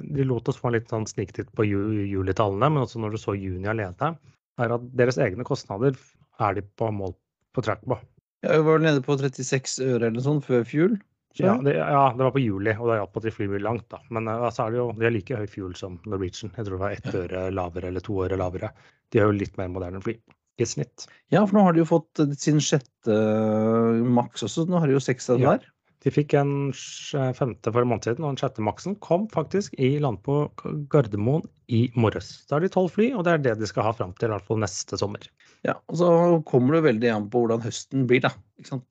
de 0.04 0.26
lot 0.28 0.50
oss 0.52 0.60
få 0.60 0.68
en 0.68 0.76
litt 0.76 0.92
sånn 0.92 1.08
sniktitt 1.08 1.48
på 1.56 1.64
julitallene, 1.64 2.68
men 2.68 2.84
også 2.84 3.00
når 3.00 3.16
du 3.16 3.22
så 3.22 3.32
juni 3.32 3.70
alene, 3.72 4.12
er 4.60 4.76
at 4.76 4.84
deres 5.00 5.16
egne 5.16 5.48
kostnader 5.48 5.96
er 6.44 6.58
de 6.58 6.66
på 6.76 6.90
mål 6.92 7.16
på 7.56 7.64
track 7.64 7.80
på. 7.88 7.96
Ja, 8.44 8.58
vi 8.60 8.68
var 8.68 8.84
nede 8.84 9.02
på 9.04 9.16
36 9.18 9.80
øre 9.88 10.10
eller 10.10 10.24
sånn 10.24 10.42
før 10.44 10.64
fuel. 10.68 10.96
Ja 11.34 11.56
det, 11.58 11.72
ja, 11.74 12.12
det, 12.14 12.22
var 12.22 12.30
på 12.30 12.42
juli, 12.42 12.70
og 12.78 12.92
det 12.92 13.00
hjalp 13.00 13.16
at 13.18 13.24
de 13.26 13.32
flyr 13.34 13.50
mye 13.50 13.64
langt. 13.64 13.88
da. 13.90 13.98
Men 14.14 14.30
uh, 14.30 14.46
altså 14.46 14.68
er 14.68 14.74
det 14.74 14.78
jo, 14.78 14.86
de 14.94 15.08
har 15.08 15.14
like 15.16 15.40
høy 15.40 15.48
fuel 15.50 15.74
som 15.78 15.98
Norwegian. 16.06 16.52
Jeg 16.54 16.68
tror 16.68 16.76
det 16.76 16.84
var 16.84 16.94
ett 16.94 17.18
øre 17.24 17.44
lavere 17.50 17.90
eller 17.90 18.04
to 18.04 18.20
øre 18.22 18.38
lavere. 18.38 18.70
De 19.10 19.22
har 19.22 19.30
jo 19.30 19.38
litt 19.40 19.58
mer 19.58 19.72
moderne 19.72 20.02
fly 20.04 20.14
i 20.62 20.66
snitt. 20.68 21.08
Ja, 21.34 21.42
for 21.42 21.58
nå 21.58 21.64
har 21.66 21.74
de 21.74 21.82
jo 21.82 21.90
fått 21.90 22.22
sin 22.38 22.60
sjette 22.62 23.16
maks 24.06 24.46
også. 24.46 24.68
Nå 24.70 24.78
har 24.78 24.90
de 24.90 24.94
jo 24.94 25.02
seks 25.02 25.32
av 25.32 25.40
det 25.40 25.48
ja. 25.48 25.56
De 26.04 26.12
fikk 26.12 26.34
en 26.36 26.68
femte 27.32 27.70
for 27.72 27.80
en 27.80 27.88
måned 27.88 28.04
siden, 28.04 28.26
og 28.26 28.34
den 28.34 28.40
sjette 28.42 28.60
maksen 28.60 28.92
kom 29.00 29.24
faktisk 29.32 29.72
i 29.80 29.94
land 30.04 30.20
på 30.26 30.42
Gardermoen 30.92 31.46
i 31.72 31.86
morges. 31.96 32.42
Da 32.44 32.58
har 32.58 32.64
de 32.64 32.68
tolv 32.74 32.92
fly, 32.92 33.06
og 33.16 33.24
det 33.24 33.32
er 33.32 33.40
det 33.46 33.54
de 33.62 33.68
skal 33.70 33.86
ha 33.86 33.94
fram 33.96 34.12
til 34.18 34.28
i 34.28 34.34
hvert 34.34 34.44
fall 34.44 34.60
neste 34.60 35.00
sommer. 35.00 35.24
Ja, 35.64 35.78
og 35.88 35.96
så 35.96 36.08
kommer 36.44 36.76
det 36.76 36.86
veldig 36.90 37.10
an 37.12 37.28
på 37.32 37.40
hvordan 37.40 37.62
høsten 37.64 38.04
blir, 38.08 38.20
da. 38.26 38.34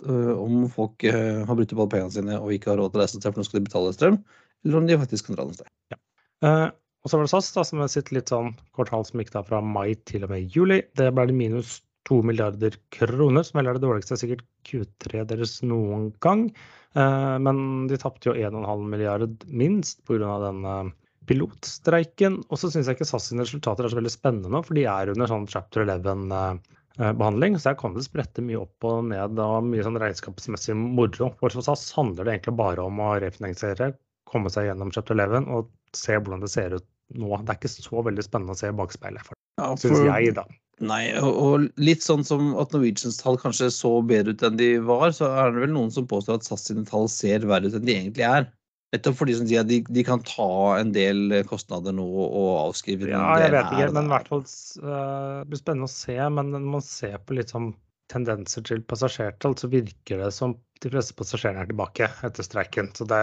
Om 0.09 0.63
folk 0.73 1.05
har 1.05 1.53
brutt 1.53 1.73
opp 1.75 1.83
alle 1.83 1.91
pengene 1.91 2.15
sine 2.15 2.39
og 2.39 2.55
ikke 2.55 2.71
har 2.71 2.79
råd 2.81 2.95
til 2.95 3.01
å 3.01 3.03
reise 3.03 3.19
til, 3.19 3.29
for 3.29 3.41
nå 3.41 3.45
skal 3.45 3.59
de 3.59 3.67
betale 3.67 3.91
strøm, 3.93 4.17
eller 4.63 4.79
om 4.79 4.87
de 4.89 4.97
faktisk 5.03 5.29
kan 5.29 5.37
dra 5.37 5.45
noe 5.45 5.57
sted. 5.57 5.69
Ja. 5.93 5.99
Uh, 6.43 6.67
og 7.03 7.11
så 7.11 7.19
var 7.19 7.27
det 7.27 7.33
SAS, 7.33 7.51
da, 7.51 7.63
som 7.67 7.81
sitter 7.91 8.17
litt 8.17 8.31
sånn 8.31 8.53
kvartal 8.75 9.03
som 9.07 9.19
gikk 9.19 9.33
da 9.33 9.43
fra 9.43 9.59
mai 9.63 9.93
til 10.07 10.23
og 10.23 10.31
med 10.31 10.55
juli. 10.55 10.79
Det 10.95 11.09
ble 11.11 11.27
det 11.29 11.35
minus 11.35 11.81
2 12.07 12.21
milliarder 12.27 12.75
kroner, 12.95 13.43
som 13.43 13.59
heller 13.59 13.75
er 13.75 13.79
det 13.79 13.85
dårligste 13.85 14.17
sikkert 14.19 14.43
Q3 14.67 15.25
deres 15.27 15.57
noen 15.67 16.09
gang. 16.23 16.47
Uh, 16.95 17.35
men 17.43 17.89
de 17.91 17.99
tapte 17.99 18.29
jo 18.29 18.35
1,5 18.37 18.87
milliard 18.87 19.43
minst 19.51 20.03
pga. 20.07 20.37
den 20.45 20.63
uh, 20.63 20.91
pilotstreiken. 21.29 22.39
Og 22.49 22.59
så 22.59 22.69
syns 22.71 22.89
jeg 22.89 22.97
ikke 22.97 23.09
SAS 23.09 23.29
sine 23.31 23.45
resultater 23.45 23.87
er 23.87 23.93
så 23.93 23.99
veldig 23.99 24.13
spennende 24.13 24.51
nå, 24.53 24.63
for 24.65 24.77
de 24.77 24.85
er 24.89 25.11
under 25.13 25.29
sånn 25.31 25.49
chapter 25.51 25.85
11-behandling. 25.85 27.57
Så 27.57 27.71
der 27.71 27.77
kan 27.81 27.97
det 27.97 28.05
sprette 28.07 28.45
mye 28.45 28.63
opp 28.63 28.89
og 28.89 29.09
ned 29.11 29.39
og 29.43 29.69
mye 29.69 29.85
sånn 29.85 29.99
regnskapsmessig 30.01 30.75
moro. 30.79 31.31
For 31.41 31.59
SAS 31.59 31.85
handler 31.97 32.27
det 32.27 32.37
egentlig 32.37 32.57
bare 32.61 32.87
om 32.87 33.03
å 33.03 33.13
refinansiere, 33.23 33.93
komme 34.29 34.49
seg 34.53 34.69
gjennom 34.69 34.91
chapter 34.95 35.15
11 35.17 35.51
og 35.53 35.69
se 35.97 36.17
hvordan 36.17 36.41
det 36.43 36.51
ser 36.53 36.75
ut 36.79 36.87
nå. 37.13 37.29
Det 37.43 37.53
er 37.53 37.59
ikke 37.59 37.73
så 37.75 38.03
veldig 38.09 38.25
spennende 38.25 38.55
å 38.55 38.59
se 38.59 38.71
bakspeilet, 38.73 39.33
ja, 39.61 39.73
syns 39.77 40.01
jeg, 40.07 40.33
da. 40.39 40.47
Nei, 40.81 41.03
og 41.21 41.67
litt 41.77 42.01
sånn 42.01 42.23
som 42.25 42.55
at 42.59 42.73
Norwegians 42.73 43.19
tall 43.21 43.37
kanskje 43.39 43.69
så 43.71 43.91
bedre 44.09 44.33
ut 44.33 44.41
enn 44.43 44.57
de 44.57 44.71
var, 44.83 45.13
så 45.13 45.29
er 45.29 45.53
det 45.53 45.61
vel 45.67 45.75
noen 45.75 45.93
som 45.93 46.07
påstår 46.09 46.39
at 46.39 46.47
SAS 46.47 46.65
sine 46.65 46.81
tall 46.89 47.05
ser 47.13 47.45
verre 47.47 47.69
ut 47.69 47.77
enn 47.77 47.85
de 47.85 47.93
egentlig 47.93 48.25
er. 48.25 48.49
Nettopp 48.93 49.15
fordi 49.17 49.33
som 49.39 49.47
sier 49.49 49.63
at 49.63 49.69
de, 49.71 49.79
de, 49.89 50.01
kan 50.05 50.21
ta 50.21 50.77
en 50.77 50.91
del 50.93 51.33
kostnader 51.49 51.95
nå 51.97 52.05
og 52.05 52.49
avskrive 52.67 53.09
Ja, 53.09 53.23
jeg 53.41 53.53
vet 53.55 53.71
ikke, 53.73 53.89
men 53.95 54.05
i 54.05 54.13
hvert 54.13 54.29
fall 54.29 54.43
uh, 54.43 55.41
det 55.41 55.49
blir 55.49 55.61
spennende 55.63 55.89
å 55.89 55.93
se. 55.93 56.17
Men 56.37 56.51
når 56.53 56.67
man 56.75 56.85
ser 56.85 57.15
på 57.25 57.39
litt 57.39 57.53
sånn 57.55 57.71
tendenser 58.13 58.65
til 58.67 58.83
passasjertall, 58.85 59.55
så 59.57 59.69
virker 59.71 60.21
det 60.21 60.29
som 60.35 60.53
de 60.83 60.91
fleste 60.93 61.17
passasjerene 61.17 61.63
er 61.63 61.71
tilbake 61.71 62.11
etter 62.27 62.45
streiken. 62.45 62.91
Så 62.93 63.07
det, 63.09 63.21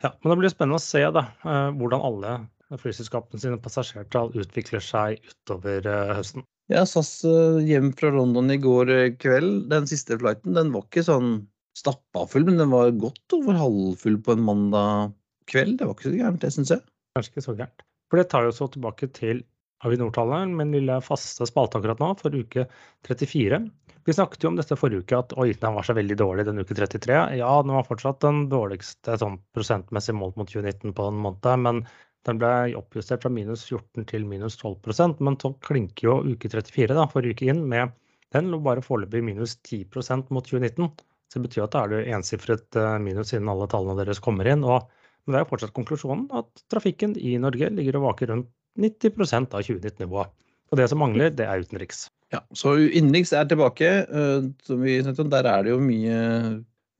ja, 0.00 0.12
men 0.14 0.32
det 0.32 0.38
blir 0.40 0.54
spennende 0.54 0.80
å 0.80 0.86
se 0.86 1.02
da, 1.12 1.26
uh, 1.44 1.68
hvordan 1.76 2.06
alle 2.08 2.36
flyselskapene 2.80 3.42
sine 3.42 3.58
passasjertall 3.62 4.32
utvikler 4.32 4.80
seg 4.82 5.20
utover 5.28 5.84
høsten. 6.16 6.46
Ja, 6.72 6.86
SAS 6.88 7.20
hjem 7.62 7.92
fra 7.94 8.08
London 8.10 8.48
i 8.50 8.56
går 8.58 8.88
kveld, 9.20 9.68
den 9.70 9.84
siste 9.86 10.16
flighten, 10.18 10.56
den 10.56 10.72
var 10.74 10.88
ikke 10.88 11.04
sånn 11.06 11.36
stappa 11.76 12.24
full, 12.30 12.46
men 12.48 12.60
den 12.60 12.72
var 12.72 12.94
godt 12.96 13.36
over 13.36 13.58
halvfull 13.60 14.16
på 14.24 14.36
en 14.36 14.46
mandag 14.46 15.12
kveld. 15.50 15.76
Det 15.80 15.88
var 15.88 15.96
ikke 15.96 16.08
så 16.08 16.16
gærent, 16.16 16.40
det 16.42 16.52
syns 16.54 16.72
jeg. 16.72 16.84
Kanskje 17.16 17.34
ikke 17.34 17.46
så 17.48 17.56
gærent. 17.58 17.84
For 18.10 18.20
det 18.20 18.28
tar 18.30 18.46
jo 18.46 18.54
så 18.54 18.68
tilbake 18.72 19.10
til 19.16 19.42
Avinor-tallet, 19.84 20.54
min 20.56 20.72
lille 20.72 20.94
faste 21.04 21.44
spalte 21.48 21.76
akkurat 21.76 22.00
nå, 22.00 22.14
for 22.20 22.32
uke 22.32 22.64
34. 23.06 23.58
Vi 24.06 24.14
snakket 24.14 24.44
jo 24.44 24.52
om 24.52 24.56
dette 24.56 24.78
forrige 24.78 25.04
uke, 25.04 25.18
at 25.18 25.34
oi, 25.36 25.50
den 25.52 25.76
var 25.76 25.84
så 25.84 25.96
veldig 25.98 26.16
dårlig 26.16 26.46
den 26.48 26.62
uke 26.62 26.76
33. 26.78 27.18
Ja, 27.40 27.50
den 27.60 27.74
var 27.74 27.86
fortsatt 27.88 28.22
den 28.24 28.46
dårligste 28.52 29.18
sånn 29.20 29.40
prosentmessig 29.56 30.14
målt 30.16 30.38
mot 30.40 30.48
2019 30.48 30.94
på 30.96 31.08
en 31.10 31.20
måned, 31.26 31.50
men 31.66 31.82
den 32.26 32.40
ble 32.40 32.52
oppjustert 32.78 33.26
fra 33.26 33.30
minus 33.30 33.66
14 33.68 34.06
til 34.10 34.24
minus 34.26 34.56
12% 34.58 35.20
Men 35.22 35.36
så 35.38 35.52
klinker 35.62 36.08
jo 36.08 36.14
uke 36.32 36.50
34 36.50 36.96
da, 36.96 37.04
forrige 37.10 37.36
uke 37.36 37.50
inn 37.52 37.62
med 37.70 37.92
Den 38.34 38.48
lå 38.50 38.58
bare 38.64 38.82
foreløpig 38.82 39.22
minus 39.22 39.54
10% 39.68 40.32
mot 40.34 40.48
2019. 40.48 40.88
Så 41.26 41.40
det 41.40 41.48
betyr 41.48 41.64
at 41.66 41.74
da 41.74 41.84
er 41.84 41.92
det 41.92 42.02
ensifret 42.14 42.78
eh, 42.78 42.96
minus 43.02 43.32
siden 43.32 43.50
alle 43.50 43.66
tallene 43.70 43.98
deres 43.98 44.22
kommer 44.22 44.48
inn. 44.50 44.64
Og, 44.66 44.86
men 45.26 45.34
det 45.34 45.40
er 45.40 45.46
jo 45.46 45.52
fortsatt 45.52 45.74
konklusjonen 45.76 46.26
at 46.38 46.66
trafikken 46.72 47.16
i 47.18 47.34
Norge 47.42 47.70
ligger 47.74 47.98
og 48.00 48.10
vaker 48.10 48.30
rundt 48.32 48.52
90% 48.78 49.56
av 49.56 49.64
2019-nivået. 49.66 50.32
Og 50.70 50.78
det 50.80 50.88
som 50.90 51.00
mangler, 51.00 51.32
det 51.34 51.46
er 51.46 51.62
utenriks. 51.62 52.06
Ja, 52.34 52.40
så 52.58 52.74
innenriks 52.76 53.32
er 53.36 53.46
tilbake. 53.48 53.90
Eh, 54.06 54.48
Der 54.66 55.46
er 55.50 55.62
det 55.62 55.70
jo 55.70 55.78
mye, 55.82 56.18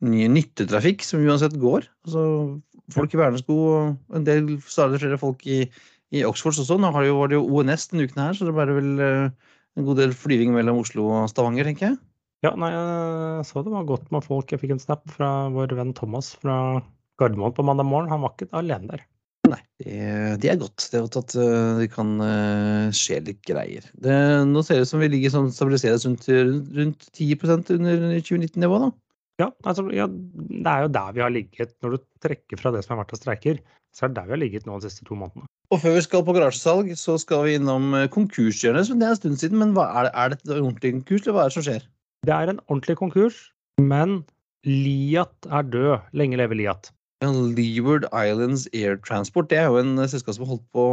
mye 0.07 0.29
nyttetrafikk 0.31 1.03
som 1.07 1.25
uansett 1.27 1.59
går. 1.59 1.89
Altså, 2.07 2.23
folk 2.95 3.15
i 3.15 3.19
vernesko 3.19 3.57
og 3.67 4.15
en 4.15 4.27
del 4.27 4.57
stadig 4.63 5.03
flere 5.03 5.19
folk 5.19 5.43
i, 5.47 5.65
i 6.15 6.23
Oxford. 6.27 6.59
Nå 6.79 6.93
har 6.95 7.03
det 7.03 7.11
jo, 7.11 7.19
var 7.19 7.31
det 7.31 7.39
jo 7.39 7.47
ONS 7.47 7.91
denne 7.91 8.07
uken 8.07 8.23
her, 8.23 8.35
så 8.39 8.47
det 8.47 8.55
ble 8.55 8.69
vel 8.79 8.93
eh, 9.03 9.31
en 9.77 9.89
god 9.89 10.03
del 10.03 10.15
flyving 10.17 10.55
mellom 10.55 10.83
Oslo 10.83 11.09
og 11.11 11.31
Stavanger, 11.33 11.67
tenker 11.69 11.91
jeg. 11.91 11.99
Ja, 12.47 12.53
nei, 12.61 12.71
jeg 12.71 13.47
så 13.49 13.63
det 13.67 13.73
var 13.75 13.87
godt 13.89 14.11
med 14.15 14.23
folk. 14.23 14.53
Jeg 14.53 14.63
fikk 14.63 14.77
en 14.77 14.83
snap 14.83 15.03
fra 15.11 15.49
vår 15.55 15.75
venn 15.75 15.95
Thomas 15.97 16.31
fra 16.39 16.79
Gardermoen 17.19 17.55
på 17.57 17.65
mandag 17.67 17.89
morgen. 17.89 18.11
Han 18.13 18.23
var 18.23 18.37
ikke 18.37 18.53
alene 18.55 18.93
der. 18.93 19.07
Nei, 19.47 19.61
det, 19.83 20.51
er 20.51 20.59
godt. 20.59 20.89
Det 20.91 20.99
er 20.99 21.07
godt 21.07 21.19
at 21.21 21.35
uh, 21.39 21.79
det 21.81 21.89
kan 21.95 22.13
uh, 22.19 22.93
skje 22.95 23.21
litt 23.29 23.43
greier. 23.47 23.87
Det, 24.03 24.15
nå 24.51 24.63
ser 24.67 24.81
det 24.81 24.87
ut 24.87 24.93
som 24.93 25.03
vi 25.03 25.11
ligger 25.11 25.35
sånn 25.35 25.51
stabiliseres 25.55 26.07
rundt, 26.07 26.27
rundt 26.77 27.09
10% 27.15 27.75
under 27.77 28.07
2019-nivået, 28.17 28.87
da. 28.89 28.93
Ja, 29.43 29.51
altså, 29.69 29.85
ja, 29.93 30.07
det 30.09 30.71
er 30.71 30.87
jo 30.87 30.93
der 30.95 31.17
vi 31.17 31.23
har 31.23 31.35
ligget. 31.35 31.75
Når 31.85 31.97
du 31.97 32.05
trekker 32.25 32.61
fra 32.61 32.73
det 32.75 32.83
som 32.85 32.95
har 32.95 33.05
vært 33.05 33.17
av 33.19 33.21
streiker, 33.21 33.61
så 33.95 34.07
er 34.07 34.13
det 34.13 34.19
der 34.21 34.31
vi 34.31 34.35
har 34.37 34.43
ligget 34.43 34.69
nå 34.69 34.79
de 34.81 34.89
siste 34.89 35.05
to 35.09 35.19
månedene. 35.19 35.49
Og 35.75 35.83
før 35.83 35.97
vi 35.97 36.05
skal 36.07 36.23
på 36.25 36.35
garasjesalg, 36.37 36.93
så 36.97 37.19
skal 37.21 37.45
vi 37.45 37.57
innom 37.59 37.91
eh, 37.99 38.07
konkurshjørnet. 38.13 38.89
Det 38.89 39.03
er 39.03 39.13
en 39.13 39.19
stund 39.19 39.41
siden, 39.43 39.61
men 39.61 39.75
er, 39.83 40.07
det, 40.07 40.13
er 40.15 40.33
det 40.33 40.39
et 40.41 40.55
ordentlig 40.57 40.95
konkurs, 41.01 41.27
eller 41.27 41.37
hva 41.37 41.45
er 41.45 41.53
det 41.53 41.57
som 41.59 41.67
skjer? 41.67 41.87
Det 42.27 42.35
er 42.35 42.51
en 42.51 42.59
ordentlig 42.67 42.97
konkurs, 42.99 43.37
men 43.79 44.25
Liat 44.67 45.47
er 45.47 45.67
død. 45.71 46.09
Lenge 46.19 46.41
leve 46.41 46.57
Liat. 46.59 46.89
Leeward 47.23 48.09
Islands 48.11 48.67
Air 48.75 48.99
Transport 49.05 49.49
det 49.53 49.61
er 49.61 49.69
jo 49.71 49.79
en 49.79 49.95
eh, 50.03 50.09
selskap 50.11 50.35
som 50.35 50.45
har 50.45 50.57
holdt 50.57 50.65
på 50.75 50.87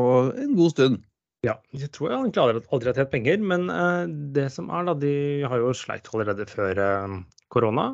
en 0.44 0.54
god 0.60 0.76
stund. 0.76 1.00
Ja, 1.44 1.58
jeg 1.76 1.90
tror 1.92 2.12
jeg 2.12 2.20
aldri, 2.38 2.62
aldri 2.72 2.92
har 2.92 3.00
tjent 3.00 3.12
penger, 3.12 3.42
men 3.44 3.66
uh, 3.68 4.06
det 4.38 4.46
som 4.54 4.70
er 4.72 4.86
da, 4.88 4.94
de 4.96 5.16
har 5.50 5.60
jo 5.60 5.74
sleit 5.76 6.08
allerede 6.14 6.46
før 6.48 6.80
uh, 6.80 7.18
korona. 7.52 7.90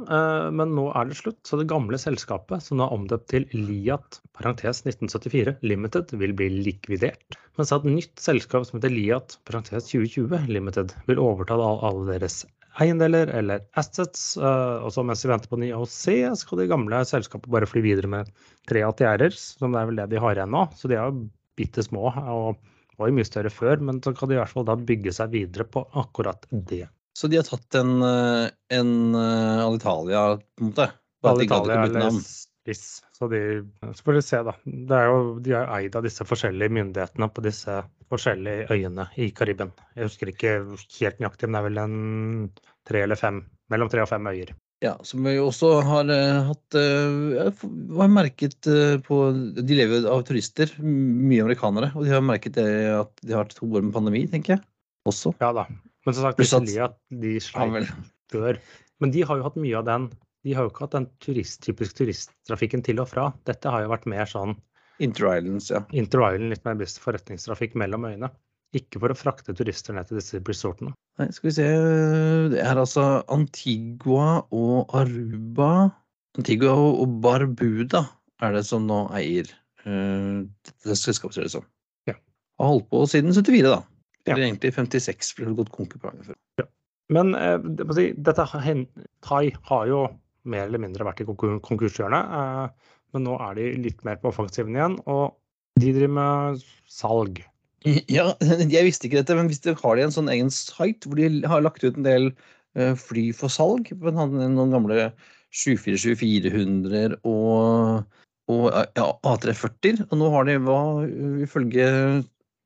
Men 0.53 0.75
nå 0.75 0.89
er 0.91 1.09
det 1.09 1.17
slutt, 1.17 1.39
så 1.47 1.57
det 1.57 1.69
gamle 1.71 1.97
selskapet, 1.99 2.61
som 2.61 2.77
nå 2.77 2.85
er 2.85 2.99
omdøpt 2.99 3.31
til 3.31 3.47
Liat 3.55 4.19
parentes 4.37 4.83
1974 4.83 5.57
Limited, 5.65 6.13
vil 6.21 6.35
bli 6.37 6.51
likvidert. 6.59 7.39
Mens 7.57 7.73
et 7.75 7.89
nytt 7.89 8.21
selskap 8.21 8.67
som 8.67 8.77
heter 8.77 8.93
Liat 8.93 9.39
parentes 9.49 9.89
2020 9.89 10.51
Limited 10.53 10.93
vil 11.09 11.23
overta 11.23 11.57
alle 11.57 12.05
deres 12.11 12.43
eiendeler 12.79 13.31
eller 13.39 13.65
assets. 13.79 14.31
Uh, 14.39 14.79
og 14.85 14.93
så 14.95 15.03
mens 15.05 15.25
vi 15.25 15.31
venter 15.31 15.51
på 15.51 15.59
ny 15.61 15.71
AOC, 15.75 16.03
skal 16.41 16.61
de 16.61 16.69
gamle 16.71 17.01
selskapene 17.07 17.55
bare 17.57 17.69
fly 17.69 17.83
videre 17.85 18.11
med 18.11 18.31
tre 18.69 18.83
ATR-er, 18.87 19.35
som 19.35 19.75
det 19.75 19.81
er 19.81 19.91
vel 19.91 20.01
det 20.01 20.09
de 20.13 20.23
har 20.23 20.39
igjen 20.39 20.53
nå. 20.55 20.65
Så 20.79 20.91
de 20.91 20.97
er 20.97 21.09
jo 21.09 21.27
bitte 21.59 21.83
små 21.83 22.07
og 22.09 22.59
var 22.99 23.09
jo 23.09 23.15
mye 23.15 23.27
større 23.27 23.51
før, 23.51 23.79
men 23.83 24.01
så 24.03 24.13
kan 24.15 24.29
de 24.29 24.35
i 24.35 24.39
hvert 24.41 24.51
fall 24.51 24.67
da 24.67 24.75
bygge 24.75 25.13
seg 25.15 25.31
videre 25.35 25.65
på 25.71 25.85
akkurat 25.99 26.43
det. 26.51 26.85
Så 27.15 27.27
de 27.31 27.39
har 27.39 27.47
tatt 27.47 27.75
en, 27.79 27.97
eh, 28.03 28.49
en 28.75 28.91
uh, 29.15 29.65
Alitalia, 29.65 30.23
på 30.39 30.63
en 30.63 30.71
måte? 30.71 30.89
Alitalia 31.27 31.83
eller 31.87 32.11
Spiss. 32.19 33.01
Så, 33.15 33.27
de, 33.31 33.39
så 33.95 34.03
får 34.03 34.17
vi 34.19 34.21
se, 34.23 34.41
da. 34.45 34.53
Er 34.95 35.07
jo, 35.09 35.21
de 35.43 35.55
er 35.57 35.71
eid 35.79 35.95
av 35.95 36.05
disse 36.05 36.23
forskjellige 36.27 36.75
myndighetene 36.75 37.27
på 37.33 37.43
disse 37.43 37.79
forskjellige 38.09 38.69
øyene 38.73 39.05
i 39.21 39.29
Karibien. 39.35 39.71
Jeg 39.95 40.09
husker 40.09 40.31
ikke 40.31 40.55
helt 40.99 41.21
nøyaktig, 41.21 41.49
men 41.49 41.55
det 41.55 41.59
er 41.61 41.67
vel 41.67 41.83
en 41.83 41.99
tre 42.89 43.05
eller 43.05 43.19
fem, 43.19 43.43
mellom 43.71 43.91
tre 43.91 44.03
og 44.03 44.11
fem 44.11 44.27
øyer. 44.31 44.55
Ja, 44.79 44.93
som 45.03 45.25
vi 45.27 45.33
også 45.43 45.73
har 45.83 46.07
uh, 46.07 46.47
hatt 46.47 46.77
uh, 46.79 47.63
har 47.99 48.11
merket 48.13 48.63
uh, 48.71 48.95
på 49.03 49.17
De 49.59 49.75
lever 49.75 50.07
av 50.07 50.23
turister, 50.27 50.71
mye 50.79 51.43
amerikanere. 51.43 51.91
Og 51.99 52.07
de 52.07 52.13
har 52.13 52.23
merket 52.23 52.55
det 52.55 52.69
at 52.95 53.11
de 53.19 53.35
har 53.35 53.49
to 53.51 53.67
år 53.67 53.83
med 53.83 53.91
pandemi, 53.97 54.23
tenker 54.31 54.55
jeg. 54.55 54.63
Også. 55.09 55.33
Ja 55.43 55.51
da. 55.55 55.65
Men 56.07 56.15
som 56.15 56.29
sagt, 56.29 56.39
Pluss 56.39 56.55
at- 56.55 56.95
de 57.11 57.35
sleit 57.43 57.91
før. 58.31 58.61
Men 59.03 59.11
de 59.11 59.25
har 59.27 59.39
jo 59.39 59.47
hatt 59.47 59.59
mye 59.59 59.77
av 59.79 59.85
den 59.87 60.09
De 60.47 60.53
har 60.55 60.63
jo 60.63 60.71
ikke 60.71 60.85
hatt 60.85 60.95
den 60.95 61.09
turist, 61.19 61.59
typisk 61.65 61.97
turisttrafikken 61.99 62.83
til 62.85 63.01
og 63.03 63.09
fra. 63.11 63.33
Dette 63.43 63.67
har 63.67 63.83
jo 63.83 63.91
vært 63.91 64.07
mer 64.07 64.29
sånn 64.29 64.55
Inter-Islands, 65.03 65.69
ja. 65.71 65.81
Inter-Island, 65.95 66.51
litt 66.53 66.65
mer 66.67 66.77
bevisst 66.79 67.01
forretningstrafikk 67.03 67.77
mellom 67.79 68.07
øyene. 68.09 68.31
Ikke 68.77 69.01
for 69.01 69.09
å 69.09 69.17
frakte 69.17 69.55
turister 69.57 69.95
ned 69.97 70.09
til 70.09 70.19
disse 70.19 70.41
resortene. 70.45 70.93
Nei, 71.17 71.29
skal 71.33 71.49
vi 71.49 71.55
se 71.55 71.67
Det 72.53 72.59
er 72.61 72.77
altså 72.77 73.05
Antigua 73.33 74.43
og 74.55 74.93
Aruba 74.95 75.89
Antigua 76.37 76.75
og 76.77 77.17
Barbuda 77.23 78.03
er 78.45 78.53
det 78.55 78.63
som 78.67 78.85
nå 78.87 79.01
eier 79.17 79.49
uh, 79.83 80.45
dette 80.45 80.95
selskapet, 80.95 81.35
ser 81.35 81.47
det 81.47 81.53
som. 81.55 81.65
Ja. 82.07 82.15
Har 82.61 82.75
holdt 82.75 82.87
på 82.93 83.01
siden 83.09 83.33
74, 83.35 83.73
da. 83.73 83.81
Ja. 84.27 84.35
Eller 84.35 84.45
egentlig 84.45 84.71
56, 84.75 85.33
for 85.33 85.49
det 85.49 85.57
gått 85.57 85.73
konkurranse 85.75 86.35
et 86.35 86.61
Ja. 86.61 86.63
før. 86.63 86.69
Men 87.09 87.33
eh, 87.33 87.57
dette, 87.57 88.45
Thai 89.25 89.43
har 89.65 89.87
jo 89.89 90.03
mer 90.49 90.67
eller 90.67 90.81
mindre 90.83 91.07
vært 91.07 91.23
i 91.23 91.25
konkur 91.25 91.55
konkurshjørnet. 91.65 92.35
Eh, 92.37 92.91
men 93.15 93.25
nå 93.25 93.37
er 93.41 93.57
de 93.57 93.69
litt 93.87 94.03
mer 94.07 94.19
på 94.21 94.31
offensiven 94.31 94.77
igjen, 94.77 94.97
og 95.09 95.35
de 95.79 95.93
driver 95.95 96.15
med 96.19 96.63
salg. 96.89 97.41
Ja, 98.11 98.33
jeg 98.75 98.85
visste 98.87 99.07
ikke 99.07 99.21
dette, 99.21 99.37
men 99.37 99.49
hvis 99.51 99.63
de 99.63 99.75
har 99.77 99.97
de 99.97 100.05
en 100.05 100.15
sånn 100.15 100.31
egen 100.31 100.51
site 100.53 101.07
hvor 101.07 101.19
de 101.19 101.43
har 101.47 101.63
lagt 101.63 101.83
ut 101.85 101.95
en 101.95 102.07
del 102.07 102.31
eh, 102.75 102.95
fly 102.99 103.29
for 103.35 103.51
salg, 103.53 103.91
på 103.91 104.15
noen 104.15 104.73
gamle 104.73 105.11
747-400 105.55 107.19
og, 107.25 108.03
og 108.51 108.67
ja, 108.99 109.07
A340-er, 109.31 110.03
og 110.09 110.19
nå 110.19 110.29
har 110.35 110.49
de 110.49 110.59
hva 110.67 110.81
ifølge 111.45 111.87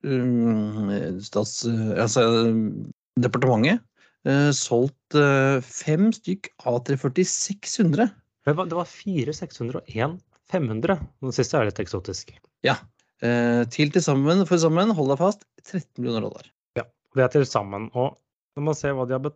um, 0.04 0.92
stats... 1.24 1.62
Altså 1.70 2.26
departementet 3.22 3.84
uh, 4.26 4.50
solgt 4.58 5.18
uh, 5.18 5.62
fem 5.62 6.10
stykk 6.16 6.50
A340 6.66 7.28
600. 7.30 8.10
Det 8.44 8.56
var, 8.58 8.68
det 8.68 8.80
var 8.80 8.90
4 8.90 9.36
600 9.38 9.80
og 9.80 9.92
1 9.94 10.16
500. 10.54 11.00
Den 11.24 11.36
siste 11.36 11.60
er 11.60 11.70
litt 11.70 11.82
eksotisk. 11.82 12.34
Ja. 12.66 12.78
Eh, 13.24 13.64
til 13.72 13.92
til 13.94 14.04
sammen, 14.04 14.44
for 14.50 14.60
sammen, 14.62 14.92
hold 14.96 15.14
deg 15.14 15.22
fast, 15.22 15.46
13 15.64 15.88
millioner 16.02 16.28
dollar. 16.28 16.50
Ja, 16.80 16.88
Det 17.16 17.24
er 17.24 17.32
til 17.38 17.48
sammen. 17.48 17.90
Og 17.94 18.18
når 18.58 18.68
man 18.70 18.78
ser 18.78 18.98
hva 18.98 19.08
de 19.08 19.16
har 19.18 19.34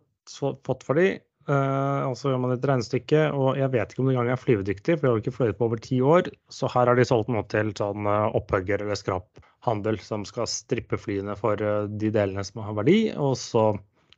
fått 0.66 0.84
for 0.84 1.00
de, 1.00 1.06
eh, 1.18 2.02
og 2.04 2.16
så 2.20 2.30
gjør 2.32 2.42
man 2.42 2.54
et 2.54 2.66
regnestykke, 2.70 3.22
og 3.32 3.58
jeg 3.58 3.72
vet 3.72 3.92
ikke 3.92 4.04
om 4.04 4.10
de 4.10 4.14
engang 4.14 4.32
er 4.34 4.42
flyvedyktige, 4.42 4.98
for 4.98 5.06
de 5.06 5.10
har 5.10 5.16
jo 5.16 5.24
ikke 5.24 5.36
fløyet 5.38 5.58
på 5.58 5.68
over 5.70 5.82
ti 5.88 6.00
år, 6.04 6.28
så 6.52 6.70
her 6.74 6.92
har 6.92 6.98
de 6.98 7.06
solgt 7.08 7.32
noe 7.32 7.46
til 7.48 7.72
sånn 7.80 8.06
eh, 8.06 8.36
opphugger 8.38 8.84
eller 8.84 9.00
skraphandel 9.00 10.00
som 10.04 10.26
skal 10.28 10.50
strippe 10.50 11.00
flyene 11.00 11.36
for 11.40 11.56
de 11.56 12.12
delene 12.12 12.44
som 12.44 12.62
har 12.66 12.76
verdi, 12.82 13.00
og 13.16 13.38
så 13.40 13.70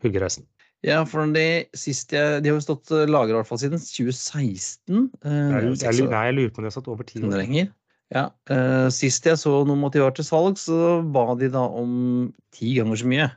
hugge 0.02 0.24
resten. 0.24 0.48
Ja, 0.86 1.02
for 1.04 1.26
de 1.34 1.44
siste 1.76 2.16
De 2.40 2.48
har 2.48 2.56
jo 2.56 2.62
stått 2.64 2.88
lagra 3.10 3.34
i 3.34 3.36
hvert 3.36 3.48
fall 3.50 3.60
siden 3.60 3.80
2016. 3.82 5.10
Eh, 5.24 5.34
Jeg, 5.60 5.74
jeg, 5.84 6.08
nei, 6.08 6.22
jeg 6.30 6.36
lurer 6.38 6.52
på 6.54 6.62
om 6.62 6.64
de 6.64 6.70
har 6.70 6.76
satt 6.78 6.88
over 6.88 7.04
ti 7.08 7.20
år. 7.20 7.68
Ja, 8.10 8.24
eh, 8.50 8.88
Sist 8.90 9.26
jeg 9.28 9.36
så 9.38 9.52
noe 9.68 9.76
om 9.76 9.84
at 9.86 9.92
de 9.94 10.00
var 10.02 10.14
til 10.16 10.24
salg, 10.26 10.56
så 10.58 11.02
ba 11.14 11.26
de 11.38 11.50
da 11.52 11.62
om 11.68 12.32
ti 12.56 12.72
ganger 12.78 12.96
så 12.98 13.06
mye. 13.12 13.28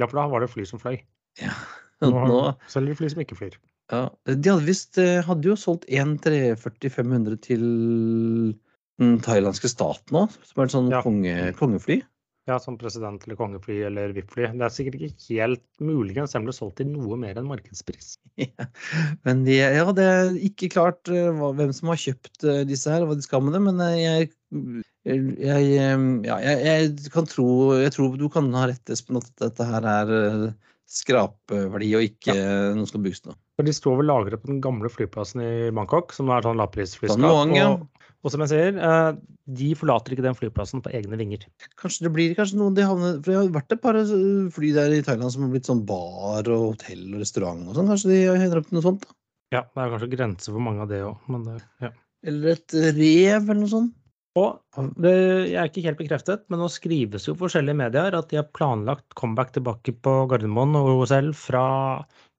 Ja, 0.00 0.06
for 0.06 0.22
da 0.22 0.28
var 0.32 0.40
det 0.46 0.48
fly 0.54 0.64
som 0.64 0.80
fløy. 0.80 1.00
Ja, 1.42 1.52
Nå 2.02 2.10
nå, 2.26 2.38
selger 2.70 2.94
de 2.94 2.98
fly 3.02 3.10
som 3.12 3.20
ikke 3.26 3.36
flyr. 3.38 3.58
ja. 3.92 4.06
De 4.26 4.48
hadde 4.50 4.64
visst 4.66 4.96
eh, 4.98 5.20
hadde 5.26 5.46
jo 5.50 5.54
solgt 5.58 5.84
en 5.92 6.16
340-500 6.22 7.36
til 7.44 7.62
den 9.02 9.18
thailandske 9.24 9.68
staten 9.70 10.16
òg, 10.22 10.32
som 10.46 10.62
er 10.62 10.64
et 10.70 10.74
sånn 10.74 10.90
Ja. 10.92 11.02
konge, 11.04 11.52
kongefly. 11.58 12.00
Ja, 12.50 12.56
som 12.58 12.74
president 12.78 13.22
eller 13.22 13.36
kongefly 13.38 13.76
eller 13.86 14.12
VIP-fly. 14.16 14.48
Det 14.58 14.64
er 14.66 14.72
sikkert 14.74 15.02
ikke 15.06 15.36
helt 15.36 15.62
muligens 15.78 16.34
den 16.34 16.48
ble 16.48 16.54
solgt 16.56 16.80
til 16.80 16.88
noe 16.90 17.14
mer 17.20 17.38
enn 17.38 17.50
markedspris. 17.50 18.16
Ja. 18.42 18.66
Men 19.28 19.44
de, 19.46 19.58
ja, 19.60 19.84
det 19.94 20.04
er 20.08 20.30
ikke 20.48 20.70
klart 20.72 21.10
eh, 21.12 21.28
hvem 21.30 21.70
som 21.76 21.92
har 21.92 22.00
kjøpt 22.00 22.46
eh, 22.48 22.62
disse 22.66 22.90
her, 22.90 23.04
og 23.04 23.12
hva 23.12 23.16
de 23.18 23.26
skal 23.26 23.44
med 23.44 23.54
dem, 23.54 23.68
men 23.68 23.82
eh, 23.84 23.98
jeg, 24.00 24.30
jeg, 25.04 25.68
ja, 26.26 26.38
jeg, 26.40 26.58
jeg 26.64 27.12
kan 27.12 27.28
tro 27.28 27.46
Jeg 27.76 27.92
tror 27.94 28.16
du 28.18 28.26
kan 28.32 28.48
ha 28.56 28.66
rett, 28.70 28.92
Espen, 28.94 29.20
at 29.20 29.30
dette 29.42 29.68
her 29.68 29.86
er 29.92 30.14
skrapverdi 30.92 31.92
og 31.98 32.08
ikke 32.08 32.34
ja. 32.36 32.48
noe 32.72 32.86
som 32.86 32.94
skal 32.94 33.04
brukes 33.06 33.22
noe. 33.28 33.38
For 33.62 33.70
de 33.70 33.74
står 33.76 34.00
vel 34.00 34.08
lagret 34.10 34.42
på 34.42 34.48
den 34.50 34.58
gamle 34.58 34.88
flyplassen 34.90 35.38
i 35.38 35.50
Bangkok, 35.70 36.10
som 36.10 36.32
er 36.34 36.42
sånn 36.42 36.58
lavprisflyskap. 36.58 37.52
Ja. 37.54 37.68
Og, 37.68 38.08
og 38.26 38.32
som 38.34 38.42
jeg 38.42 38.50
sier, 38.50 38.80
eh, 38.82 39.10
de 39.54 39.68
forlater 39.78 40.16
ikke 40.16 40.24
den 40.24 40.34
flyplassen 40.34 40.82
på 40.82 40.90
egne 40.98 41.14
vinger. 41.20 41.44
Kanskje 41.78 42.08
det 42.08 42.10
blir 42.16 42.34
kanskje 42.34 42.58
noen 42.58 42.74
de 42.74 42.88
havner 42.88 43.20
For 43.20 43.30
det 43.30 43.36
har 43.38 43.52
vært 43.54 43.76
et 43.76 43.82
par 43.84 44.00
eh, 44.00 44.10
fly 44.56 44.72
der 44.74 44.96
i 44.96 45.04
Thailand 45.06 45.30
som 45.30 45.44
har 45.46 45.52
blitt 45.54 45.70
sånn 45.70 45.84
bar 45.86 46.50
og 46.50 46.64
hotell 46.72 47.04
og 47.12 47.22
restaurant 47.22 47.68
og 47.68 47.78
sånn. 47.78 47.92
Kanskje 47.92 48.10
de 48.10 48.18
hender 48.32 48.58
opp 48.58 48.66
til 48.66 48.80
noe 48.80 48.86
sånt? 48.88 49.06
da? 49.06 49.16
Ja, 49.54 49.62
det 49.62 49.84
er 49.84 49.94
kanskje 49.94 50.10
grenser 50.16 50.56
for 50.56 50.66
mange 50.66 50.82
av 50.82 50.90
det 50.90 51.00
òg, 51.06 51.30
men 51.30 51.46
det, 51.46 51.56
ja. 51.84 51.92
Eller 52.26 52.56
et 52.56 52.74
rev 52.74 53.46
eller 53.46 53.60
noe 53.60 53.70
sånt? 53.76 53.94
Og 54.40 54.82
det 55.04 55.14
jeg 55.14 55.58
er 55.60 55.70
ikke 55.70 55.86
helt 55.86 56.02
bekreftet, 56.02 56.44
men 56.50 56.62
nå 56.64 56.66
skrives 56.72 57.28
jo 57.28 57.36
forskjellige 57.38 57.78
medier 57.78 58.18
at 58.18 58.30
de 58.32 58.40
har 58.40 58.50
planlagt 58.56 59.14
comeback 59.18 59.54
tilbake 59.54 59.94
på 60.02 60.18
Gardermoen 60.30 60.74
og 60.78 61.04
OSL 61.04 61.30
fra 61.36 61.64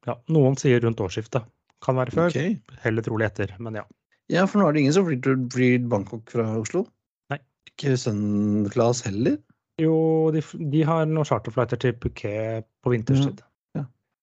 ja, 0.07 0.17
noen 0.33 0.57
sier 0.59 0.81
rundt 0.83 1.01
årsskiftet. 1.03 1.45
Kan 1.83 1.97
være 1.99 2.13
før, 2.15 2.29
okay. 2.31 2.57
heller 2.83 3.03
trolig 3.03 3.27
etter, 3.27 3.55
men 3.59 3.75
ja. 3.81 3.83
Ja, 4.31 4.45
for 4.47 4.61
nå 4.61 4.69
er 4.69 4.75
det 4.75 4.83
ingen 4.85 4.95
som 4.95 5.07
flyr 5.07 5.87
Bangkok 5.91 6.31
fra 6.31 6.45
Oslo? 6.59 6.85
Nei. 7.33 7.41
Ikke 7.67 7.97
Sun 7.99 8.69
Class 8.71 9.03
heller? 9.03 9.35
Jo, 9.81 9.95
de, 10.31 10.43
de 10.71 10.83
har 10.87 11.03
noen 11.09 11.27
charterflighter 11.27 11.81
til 11.81 11.97
Phuket 11.99 12.67
på 12.85 12.93
vinterstid. 12.93 13.41
Ja, 13.43 13.49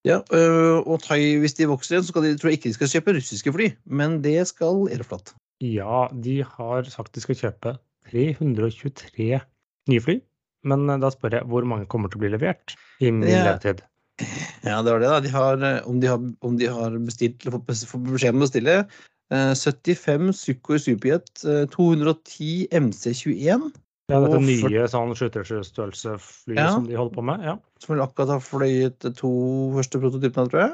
Ja, 0.06 0.16
og 0.80 1.02
Thai, 1.04 1.36
hvis 1.42 1.58
de 1.58 1.66
vokser 1.68 1.98
igjen, 1.98 2.06
så 2.08 2.22
de, 2.24 2.32
tror 2.40 2.48
jeg 2.48 2.56
ikke 2.60 2.70
de 2.70 2.76
skal 2.78 2.88
kjøpe 2.94 3.14
russiske 3.18 3.52
fly, 3.52 3.66
men 3.84 4.20
det 4.24 4.38
skal 4.48 4.86
Aeroflot. 4.88 5.34
Ja, 5.60 6.06
de 6.24 6.38
har 6.56 6.88
sagt 6.88 7.12
de 7.12 7.20
skal 7.20 7.36
kjøpe 7.36 7.74
323 8.08 9.40
nye 9.90 10.00
fly. 10.04 10.16
Men 10.64 10.88
eh, 10.88 11.00
da 11.00 11.10
spør 11.12 11.38
jeg 11.38 11.48
hvor 11.50 11.66
mange 11.68 11.88
kommer 11.90 12.08
til 12.12 12.20
å 12.20 12.24
bli 12.24 12.32
levert 12.32 12.74
i 13.00 13.12
min 13.12 13.28
Ja. 13.28 13.44
levetid? 13.50 13.84
Ja, 14.66 14.80
det 14.84 14.92
var 14.92 15.00
det, 15.02 15.08
da. 15.12 15.20
De 15.24 15.30
har, 15.32 15.62
øh, 15.64 15.88
om, 15.88 16.00
de 16.02 16.06
har, 16.10 16.20
om 16.44 16.58
de 16.60 16.66
har 16.68 16.96
bestilt, 17.06 17.40
eller 17.46 17.58
fått 17.58 17.66
beskjed 18.10 18.34
om 18.34 18.42
å 18.42 18.46
bestille 18.46 18.74
øh, 19.32 19.52
75 19.56 20.32
Sukhoi 20.36 20.78
Superjet, 20.82 21.30
øh, 21.46 21.64
210 21.72 22.68
MC21, 22.72 23.70
Ja, 24.10 24.18
dette 24.24 24.38
Og 24.40 24.42
nye 24.42 24.88
sånn 24.90 25.12
737-størrelsesflyet 25.14 26.58
Ja. 26.58 26.70
som 26.74 26.86
de 26.88 26.96
holder 26.98 27.14
på 27.14 27.22
med. 27.24 27.44
Ja. 27.46 27.56
som 27.78 27.94
vel 27.94 28.02
akkurat 28.02 28.32
har 28.34 28.40
fløyet 28.42 28.98
de 29.04 29.12
to 29.14 29.30
første 29.76 30.00
prototypene, 30.02 30.50
tror 30.50 30.60
jeg, 30.64 30.72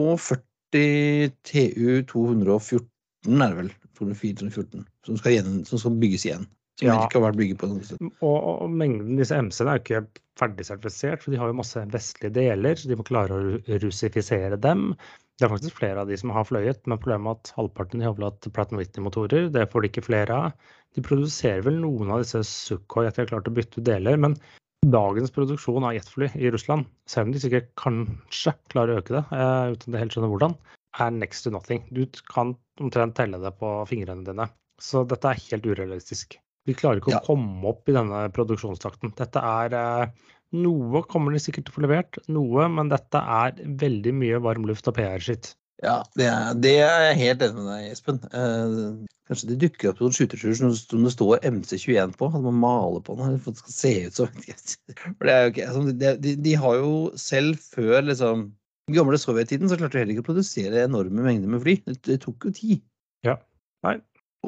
og 0.00 0.14
40 0.24 1.32
TU 1.44 2.02
214 2.08 3.42
er 3.42 3.52
det 3.52 3.58
vel, 3.58 3.70
204-214, 4.00 4.86
som, 5.04 5.16
skal 5.20 5.32
igjen- 5.36 5.64
som 5.68 5.78
skal 5.82 5.98
bygges 6.00 6.24
igjen. 6.26 6.46
Som 6.78 6.88
Ja. 6.88 6.96
ikke 7.06 7.18
har 7.18 7.32
vært 7.32 7.38
bygget 7.40 7.58
på 7.58 7.68
noe 7.70 7.82
sted. 7.82 7.98
Og, 8.22 8.36
og, 8.62 8.70
mengden 8.70 9.16
disse 9.18 9.34
MC-ene 9.34 9.72
er 9.72 9.80
jo 9.80 9.82
ikke 9.82 10.20
ferdig 10.38 10.66
sertifisert, 10.68 11.22
for 11.24 11.34
de 11.34 11.40
har 11.40 11.50
jo 11.50 11.56
masse 11.58 11.80
vestlige 11.90 12.30
deler, 12.36 12.78
så 12.78 12.86
de 12.86 12.98
må 13.00 13.06
klare 13.08 13.34
å 13.34 13.40
ru- 13.42 13.80
russifisere 13.82 14.60
dem. 14.62 14.92
Det 15.38 15.46
er 15.46 15.52
faktisk 15.52 15.78
flere 15.78 16.02
av 16.02 16.10
de 16.10 16.16
som 16.18 16.30
har 16.34 16.46
fløyet, 16.46 16.80
men 16.86 16.98
problemet 16.98 17.26
er 17.34 17.40
at 17.40 17.52
halvparten 17.58 18.02
har 18.02 18.14
vel 18.14 18.28
hatt 18.28 18.46
Pratt 18.54 18.70
Whitney-motorer. 18.74 19.50
Det 19.54 19.66
får 19.72 19.82
de 19.82 19.90
ikke 19.90 20.06
flere 20.06 20.38
av. 20.46 20.70
De 20.94 21.02
produserer 21.02 21.66
vel 21.66 21.78
noen 21.82 22.10
av 22.14 22.22
disse 22.22 22.42
Sukhoi 22.46 23.06
etter 23.06 23.26
at 23.26 23.28
de 23.30 23.34
har 23.34 23.42
klart 23.42 23.50
å 23.50 23.54
bytte 23.58 23.82
ut 23.82 23.86
deler, 23.86 24.16
men 24.16 24.38
dagens 24.86 25.34
produksjon 25.34 25.86
av 25.86 25.94
jetfly 25.98 26.30
i 26.38 26.50
Russland, 26.54 26.86
selv 27.10 27.28
om 27.28 27.34
de 27.34 27.42
sikkert 27.42 27.70
kanskje 27.78 28.54
klarer 28.70 28.94
å 28.94 29.02
øke 29.02 29.18
det, 29.18 29.24
uh, 29.34 29.74
uten 29.74 29.94
jeg 29.94 30.04
helt 30.04 30.14
skjønner 30.14 30.30
hvordan, 30.34 30.58
er 30.98 31.10
next 31.14 31.42
to 31.46 31.50
nothing. 31.54 31.82
Du 31.90 32.04
kan 32.30 32.54
omtrent 32.78 33.18
telle 33.18 33.38
det 33.42 33.54
på 33.58 33.72
fingrene 33.90 34.26
dine. 34.26 34.46
Så 34.78 35.02
dette 35.10 35.26
er 35.26 35.42
helt 35.50 35.66
urealistisk. 35.66 36.38
Vi 36.68 36.76
klarer 36.76 37.00
ikke 37.00 37.14
Ja. 37.14 37.20
å 37.22 37.26
komme 37.26 37.64
opp 37.70 37.88
i 37.88 37.94
denne 37.96 38.26
produksjonstakten. 38.36 39.14
Dette 39.16 39.40
er 39.40 39.76
eh, 39.78 40.10
Noe 40.56 41.02
kommer 41.04 41.34
de 41.34 41.40
sikkert 41.44 41.66
til 41.66 41.74
å 41.74 41.76
få 41.76 41.82
levert, 41.84 42.16
noe, 42.32 42.64
men 42.72 42.88
dette 42.88 43.20
er 43.20 43.58
veldig 43.80 44.14
mye 44.16 44.38
varm 44.40 44.64
luft 44.64 44.86
og 44.88 44.94
PR-skitt. 44.96 45.50
Ja, 45.84 45.98
det 46.16 46.24
er, 46.24 46.54
det 46.56 46.72
er 46.82 47.02
jeg 47.10 47.18
helt 47.18 47.42
enig 47.44 47.58
med 47.58 47.68
deg, 47.68 47.90
Espen. 47.92 48.16
Eh, 48.32 48.86
kanskje 49.28 49.50
det 49.50 49.58
dukker 49.66 49.90
opp 49.92 50.00
noen 50.00 50.16
skytersjuer 50.16 50.56
som 50.56 51.04
det 51.04 51.12
står 51.12 51.44
MC21 51.44 52.16
på. 52.18 52.30
At 52.32 52.46
man 52.46 52.56
maler 52.64 53.04
på 53.04 53.14
den 53.20 53.36
for 53.44 53.52
det 53.52 53.60
skal 53.60 53.76
se 53.76 53.92
ut 54.06 54.16
som 54.16 54.32
For 55.20 55.28
det 55.28 55.34
er 55.34 55.44
jo 55.44 55.52
ikke, 55.52 55.66
altså, 55.68 55.82
de, 56.00 56.14
de, 56.24 56.32
de 56.48 56.54
har 56.64 56.80
jo 56.80 56.94
selv 57.20 57.60
før 57.76 58.08
liksom 58.08 58.46
den 58.88 58.96
gamle 58.96 59.20
sovjettiden 59.20 59.68
så 59.68 59.76
klarte 59.76 59.98
de 59.98 60.02
heller 60.02 60.16
ikke 60.16 60.24
å 60.24 60.30
produsere 60.30 60.86
enorme 60.88 61.28
mengder 61.28 61.52
med 61.52 61.60
fly. 61.60 61.76
Det, 61.84 61.98
det 62.08 62.22
tok 62.24 62.48
jo 62.48 62.54
tid. 62.56 62.80
Ja. 63.28 63.36
Nei, 63.84 63.98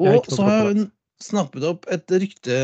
Og 0.01 0.25
så 0.33 0.49
har 0.49 0.71
hun 0.73 0.89
snappet 1.23 1.65
opp 1.67 1.85
et 1.93 2.11
rykte 2.11 2.55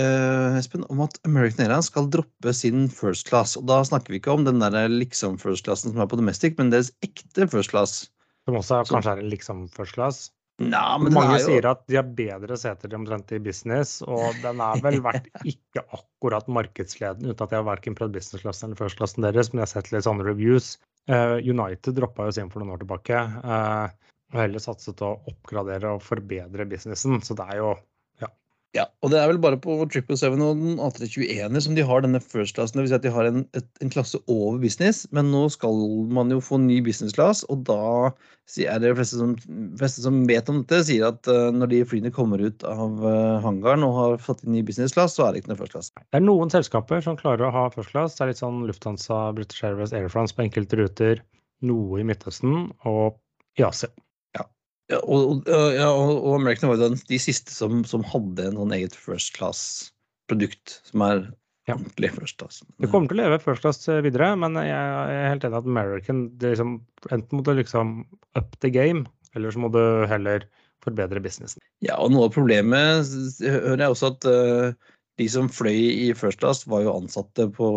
Espen, 0.58 0.86
om 0.92 1.04
at 1.06 1.18
American 1.28 1.66
Airlines 1.66 1.90
skal 1.92 2.10
droppe 2.14 2.54
sin 2.56 2.88
first 2.94 3.30
class. 3.30 3.56
Og 3.60 3.68
da 3.70 3.82
snakker 3.88 4.14
vi 4.14 4.22
ikke 4.22 4.34
om 4.34 4.48
den 4.48 4.64
der 4.64 4.90
liksom 4.92 5.38
first 5.42 5.68
classen 5.68 5.94
som 5.94 6.02
er 6.04 6.10
på 6.10 6.20
domestic, 6.20 6.58
men 6.58 6.74
deres 6.74 6.92
ekte 7.06 7.48
first 7.52 7.74
class. 7.74 8.10
Som 8.48 8.60
også 8.60 8.84
Så- 8.86 8.96
kanskje 8.96 9.14
er 9.18 9.24
en 9.24 9.30
liksom 9.30 9.68
first 9.74 9.94
class. 9.94 10.32
Men 10.60 11.14
Mange 11.14 11.36
er 11.36 11.40
jo 11.40 11.46
sier 11.46 11.66
at 11.70 11.86
de 11.86 11.96
har 12.00 12.08
bedre 12.18 12.58
seter 12.58 12.90
omtrent 12.98 13.32
i 13.32 13.38
business, 13.38 14.02
og 14.02 14.34
den 14.42 14.60
er 14.60 14.80
vel 14.82 15.02
vært 15.06 15.28
ikke 15.46 15.84
akkurat 15.94 16.48
markedsledende, 16.50 17.30
uten 17.30 17.44
at 17.46 17.52
jeg 17.52 17.62
har 17.62 17.68
verken 17.68 17.94
prøvd 17.94 18.16
business 18.16 18.42
class 18.42 18.64
eller 18.64 18.80
first 18.80 18.98
classen 18.98 19.22
deres, 19.22 19.52
men 19.54 19.62
jeg 19.62 19.68
har 19.68 19.74
sett 19.76 19.92
litt 19.92 20.08
sånne 20.08 20.26
reviews. 20.26 20.78
Uh, 21.08 21.38
United 21.46 21.94
droppa 21.94 22.26
jo 22.26 22.32
sin 22.32 22.50
for 22.50 22.64
noen 22.64 22.74
år 22.74 22.82
tilbake, 22.82 23.22
Uh, 23.46 23.90
og 24.34 24.42
heller 24.42 24.60
satset 24.60 25.00
å 25.06 25.14
oppgradere 25.30 25.94
og 25.96 26.02
forbedre 26.04 26.66
businessen, 26.68 27.22
så 27.24 27.38
det 27.38 27.46
er 27.54 27.62
jo 27.62 27.70
Ja, 28.76 28.84
og 29.02 29.14
det 29.14 29.20
er 29.22 29.30
vel 29.32 29.40
bare 29.42 29.58
på 29.62 29.78
777 29.80 30.42
og 30.44 30.60
den 30.60 30.80
A321 30.84 31.62
som 31.64 31.76
de 31.78 31.86
har 31.88 32.04
denne 32.04 32.20
first 32.22 32.58
classen. 32.58 32.78
Det 32.78 32.84
vil 32.84 32.92
si 32.92 32.98
at 32.98 33.06
de 33.06 33.14
har 33.16 33.30
en, 33.30 33.46
et, 33.58 33.68
en 33.82 33.92
klasse 33.94 34.20
over 34.28 34.60
business, 34.62 35.06
men 35.16 35.32
nå 35.32 35.46
skal 35.54 35.78
man 36.14 36.34
jo 36.34 36.42
få 36.44 36.60
ny 36.62 36.82
business 36.84 37.16
class, 37.16 37.46
og 37.48 37.64
da 37.70 38.12
er 38.64 38.82
det 38.84 38.92
de 38.92 38.98
fleste 39.00 39.20
som, 39.20 39.34
fleste 39.80 40.04
som 40.04 40.20
vet 40.30 40.52
om 40.52 40.62
dette, 40.62 40.82
sier 40.90 41.08
at 41.10 41.32
uh, 41.32 41.48
når 41.56 41.72
de 41.74 41.82
flyene 41.90 42.12
kommer 42.14 42.44
ut 42.44 42.66
av 42.68 43.02
uh, 43.04 43.40
hangaren 43.44 43.86
og 43.88 43.96
har 43.98 44.18
fått 44.24 44.44
inn 44.44 44.56
ny 44.56 44.66
business 44.68 44.96
class, 44.96 45.16
så 45.16 45.28
er 45.28 45.34
det 45.34 45.44
ikke 45.44 45.54
noe 45.54 45.62
first 45.64 45.76
class. 45.76 45.92
Det 46.04 46.20
er 46.20 46.28
noen 46.28 46.52
selskaper 46.54 47.04
som 47.04 47.20
klarer 47.20 47.48
å 47.48 47.54
ha 47.56 47.68
first 47.74 47.96
class. 47.96 48.18
Det 48.18 48.26
er 48.26 48.34
litt 48.34 48.44
sånn 48.44 48.66
Lufthansa, 48.68 49.30
British 49.38 49.64
Airways, 49.68 49.96
Air 49.96 50.12
France 50.12 50.36
på 50.36 50.46
enkelte 50.46 50.80
ruter. 50.80 51.24
Noe 51.66 52.04
i 52.04 52.06
Midtøsten 52.06 52.68
og 52.86 53.18
i 53.58 53.66
Asia. 53.66 53.90
Ja, 54.88 55.02
og, 55.04 55.48
ja, 55.76 55.90
og 55.92 56.30
American 56.38 56.70
var 56.72 56.80
jo 56.80 56.88
den, 56.90 57.02
de 57.10 57.20
siste 57.20 57.52
som, 57.52 57.82
som 57.88 58.06
hadde 58.08 58.46
en 58.48 58.60
sånn 58.62 58.76
eget 58.78 58.96
first 58.96 59.34
class-produkt, 59.36 60.80
som 60.88 61.04
er 61.04 61.26
Ja. 61.68 61.76
ordentlig 61.76 62.14
first 62.16 62.38
class. 62.40 62.62
Det 62.80 62.88
kommer 62.88 63.12
til 63.12 63.20
å 63.20 63.24
leve 63.26 63.42
first 63.44 63.66
class 63.66 63.82
eh, 63.92 64.00
videre, 64.06 64.30
men 64.40 64.56
jeg 64.56 64.72
er 64.72 65.28
helt 65.34 65.44
enig 65.44 65.60
at 65.60 65.68
American 65.68 66.22
det 66.40 66.48
er 66.48 66.56
liksom, 66.56 66.78
Enten 67.12 67.36
må 67.36 67.44
du 67.44 67.52
liksom 67.58 67.98
up 68.40 68.56
the 68.64 68.72
game, 68.72 69.04
eller 69.36 69.52
så 69.52 69.60
må 69.60 69.72
du 69.74 69.82
heller 70.08 70.48
forbedre 70.86 71.20
businessen. 71.20 71.60
Ja, 71.84 71.98
og 72.00 72.14
noe 72.14 72.30
av 72.30 72.38
problemet 72.38 73.12
hører 73.44 73.84
jeg 73.84 73.92
også 73.92 74.14
at 74.14 74.28
uh, 74.32 74.72
de 75.20 75.28
som 75.28 75.50
fløy 75.52 76.08
i 76.08 76.14
first 76.16 76.40
class, 76.40 76.64
var 76.70 76.86
jo 76.86 76.96
ansatte 76.96 77.50
på 77.52 77.68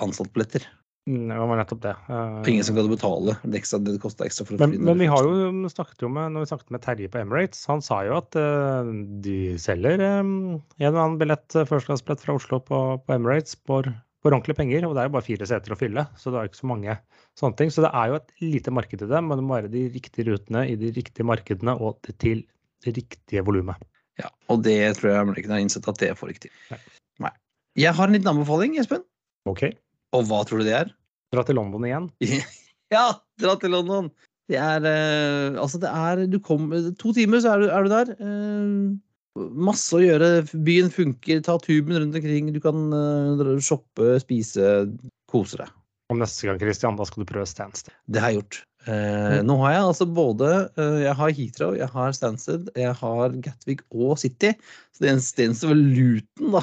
ansattbilletter. 0.00 0.64
Mm, 1.08 1.28
Det 1.32 1.38
var 1.38 1.56
nettopp 1.56 1.80
det. 1.82 1.94
Eh, 2.12 2.50
ingen 2.52 2.66
som 2.66 2.76
å 2.76 2.84
betale 2.90 3.36
det, 3.42 3.56
ekstra, 3.62 3.80
det 3.82 3.96
kosta 4.02 4.26
ekstra 4.28 4.44
for 4.46 4.54
å 4.54 4.60
Men, 4.60 4.74
fly. 4.74 4.82
men 4.90 5.00
vi 5.00 5.08
har 5.10 5.24
jo 5.24 5.70
snakket 5.72 6.04
jo 6.04 6.10
med, 6.12 6.34
når 6.34 6.44
vi 6.44 6.50
snakket 6.52 6.74
med 6.76 6.84
Terje 6.84 7.08
på 7.10 7.22
Emirates, 7.22 7.64
han 7.70 7.80
sa 7.82 8.02
jo 8.04 8.18
at 8.18 8.36
uh, 8.36 8.90
de 9.24 9.56
selger 9.58 10.04
um, 10.20 10.60
en 10.60 10.86
eller 10.90 11.00
annen 11.00 11.18
billett, 11.20 11.48
førsteklassebillett 11.56 12.26
fra 12.26 12.36
Oslo 12.36 12.60
på, 12.68 12.82
på 13.06 13.16
Emirates 13.16 13.56
for, 13.66 13.88
for 14.20 14.36
ordentlige 14.36 14.60
penger. 14.60 14.86
Og 14.86 14.94
det 14.94 15.02
er 15.02 15.10
jo 15.10 15.16
bare 15.16 15.26
fire 15.26 15.48
seter 15.48 15.74
å 15.74 15.80
fylle, 15.80 16.06
så 16.20 16.30
det 16.30 16.42
er 16.42 16.52
ikke 16.52 16.62
så 16.62 16.70
mange 16.74 16.98
sånne 17.40 17.56
ting. 17.58 17.72
Så 17.72 17.86
det 17.86 17.92
er 17.96 18.12
jo 18.12 18.20
et 18.20 18.32
lite 18.44 18.76
marked 18.76 19.02
i 19.02 19.10
det, 19.10 19.24
men 19.24 19.40
det 19.40 19.46
må 19.48 19.56
være 19.56 19.72
de 19.72 19.86
riktige 19.96 20.28
rutene 20.28 20.66
i 20.68 20.76
de 20.78 20.92
riktige 21.00 21.26
markedene 21.26 21.78
og 21.80 21.98
det 22.06 22.18
til 22.22 22.44
det 22.84 22.96
riktige 22.96 23.42
volumet. 23.44 23.80
Ja, 24.20 24.28
og 24.52 24.62
det 24.66 24.76
tror 24.98 25.14
jeg 25.14 25.20
American 25.24 25.52
har 25.56 25.62
innsett 25.64 25.88
at 25.88 26.00
det 26.00 26.12
får 26.18 26.34
ikke 26.34 26.46
til. 26.48 26.56
Nei. 26.70 26.80
Nei. 27.24 27.32
Jeg 27.80 27.96
har 27.96 28.08
en 28.08 28.16
liten 28.16 28.28
anbefaling, 28.34 28.76
Espen. 28.80 29.02
OK, 29.48 29.70
Og 30.16 30.26
hva 30.26 30.42
tror 30.46 30.62
du 30.62 30.68
det 30.68 30.78
er? 30.84 30.96
dra 31.34 31.44
til 31.46 31.58
London 31.58 31.86
igjen. 31.86 32.08
ja, 32.96 33.06
dra 33.40 33.56
til 33.60 33.74
London! 33.74 34.10
Det 34.50 34.58
er 34.58 34.86
eh, 34.88 35.58
Altså, 35.62 35.78
det 35.78 35.90
er 35.94 36.24
Du 36.30 36.40
kommer 36.42 36.90
To 36.98 37.14
timer, 37.14 37.42
så 37.42 37.54
er 37.54 37.62
du, 37.62 37.68
er 37.70 37.86
du 37.86 37.92
der. 37.92 38.14
Eh, 38.18 39.44
masse 39.68 39.94
å 39.94 40.02
gjøre. 40.02 40.30
Byen 40.66 40.90
funker. 40.92 41.42
Ta 41.46 41.58
tuben 41.62 41.98
rundt 41.98 42.18
omkring. 42.18 42.50
Du 42.54 42.58
kan 42.62 42.88
eh, 42.96 43.52
shoppe, 43.62 44.16
spise, 44.24 44.88
kose 45.30 45.62
deg. 45.62 45.70
Og 46.10 46.18
neste 46.18 46.48
gang, 46.48 46.58
Christian, 46.58 46.98
da 46.98 47.06
skal 47.06 47.22
du 47.22 47.30
prøve 47.30 47.46
Stansted. 47.46 47.94
Det 48.10 48.22
har 48.22 48.34
jeg 48.34 48.42
gjort. 48.42 48.64
Mm. 48.88 49.42
nå 49.44 49.58
har 49.60 49.74
jeg 49.74 49.80
altså 49.90 50.06
både 50.08 50.46
eh, 50.80 51.02
Jeg 51.02 51.12
har 51.18 51.32
Heathrow, 51.36 51.74
jeg 51.76 51.92
har 51.92 52.14
Stansted, 52.16 52.70
jeg 52.80 52.94
har 52.96 53.34
Gatwick 53.44 53.82
og 53.92 54.14
City. 54.22 54.54
Så 54.96 55.04
det 55.04 55.10
eneste 55.12 55.34
Stansted 55.36 55.68
var 55.68 55.78
Luton, 55.78 56.54
da. 56.56 56.62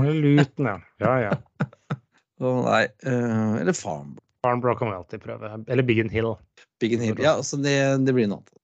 Luton, 0.00 0.70
ja. 0.72 0.78
Ja, 1.04 1.12
ja. 1.28 1.36
Å 2.38 2.54
nei. 2.66 2.84
Uh, 3.06 3.58
eller 3.62 3.76
Farm. 3.76 4.16
Farmbro 4.44 4.76
kan 4.78 4.92
vi 4.92 4.98
alltid 5.00 5.24
prøve. 5.24 5.50
Eller 5.66 5.86
Biggin 5.86 6.12
Hill. 6.12 6.34
Biggin 6.80 7.02
Hill. 7.02 7.18
Ja, 7.22 7.38
så 7.42 7.58
det, 7.58 7.74
det 8.06 8.14
blir 8.14 8.30
noe 8.30 8.42
annet. 8.42 8.58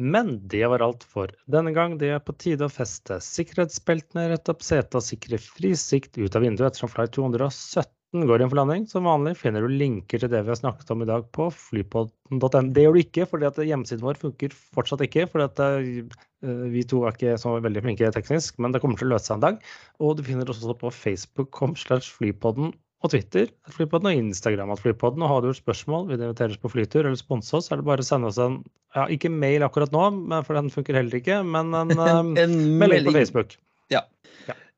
Men 0.00 0.48
det 0.48 0.64
var 0.72 0.80
alt 0.80 1.02
for 1.04 1.28
denne 1.52 1.74
gang. 1.76 1.98
Det 2.00 2.08
er 2.08 2.22
på 2.24 2.32
tide 2.40 2.64
å 2.64 2.72
feste 2.72 3.18
sikkerhetsbeltene, 3.20 4.30
rette 4.30 4.54
opp 4.54 4.64
setet 4.64 4.96
og 4.96 5.04
sikre 5.04 5.36
fri 5.36 5.74
sikt 5.76 6.16
ut 6.16 6.38
av 6.38 6.40
vinduet 6.46 6.70
ettersom 6.70 6.88
flight 6.88 7.12
217 7.18 8.24
går 8.30 8.40
inn 8.40 8.48
for 8.48 8.60
landing. 8.62 8.86
Som 8.88 9.04
vanlig 9.10 9.34
finner 9.42 9.60
du 9.60 9.68
linker 9.68 10.22
til 10.22 10.32
det 10.32 10.40
vi 10.46 10.54
har 10.54 10.56
snakket 10.56 10.94
om 10.94 11.04
i 11.04 11.10
dag 11.10 11.28
på 11.36 11.50
flypodden.no. 11.52 12.62
Det 12.72 12.86
gjør 12.86 12.96
du 12.96 13.02
ikke, 13.02 13.28
fordi 13.28 13.48
at 13.50 13.60
hjemmesiden 13.60 14.06
vår 14.06 14.22
funker 14.24 14.56
fortsatt 14.56 15.04
ikke. 15.04 15.28
fordi 15.28 15.50
at 15.50 15.62
eh, 15.68 16.64
vi 16.72 16.86
to 16.88 17.04
er 17.04 17.12
ikke 17.12 17.36
så 17.44 17.58
veldig 17.60 17.84
flinke 17.84 18.14
teknisk, 18.16 18.56
men 18.56 18.72
det 18.72 18.80
kommer 18.80 18.96
til 18.96 19.10
å 19.10 19.18
løse 19.18 19.28
seg 19.28 19.36
en 19.36 19.48
dag. 19.50 19.60
Og 20.00 20.16
du 20.16 20.24
finner 20.24 20.48
oss 20.48 20.64
også 20.64 20.80
på 20.80 20.94
Facebook.com 20.96 21.76
slash 21.76 22.08
flypodden 22.16 22.72
og 23.00 23.12
Twitter 23.14 23.48
at 23.48 23.72
Flypodden 23.74 24.10
og 24.10 24.18
Instagram 24.26 24.74
at 24.74 24.82
Flypodden. 24.82 25.24
Og 25.24 25.32
har 25.32 25.44
du 25.44 25.54
spørsmål, 25.56 26.08
vil 26.10 26.20
du 26.20 26.26
inviteres 26.28 26.60
på 26.60 26.70
flytur 26.72 27.06
eller 27.06 27.16
sponse 27.18 27.54
oss, 27.56 27.68
så 27.70 27.74
er 27.76 27.80
det 27.80 27.88
bare 27.88 28.04
å 28.04 28.06
sende 28.06 28.28
oss 28.28 28.40
en 28.42 28.60
ja, 28.96 29.06
ikke 29.08 29.30
mail 29.32 29.64
akkurat 29.64 29.92
nå, 29.94 30.04
for 30.44 30.58
den 30.58 30.68
funker 30.74 30.98
heller 30.98 31.20
ikke, 31.20 31.40
men 31.46 31.72
en, 31.76 31.94
En, 31.96 32.34
eh, 32.36 32.56
melding 32.82 33.08
på 33.08 33.16
Facebook. 33.16 33.56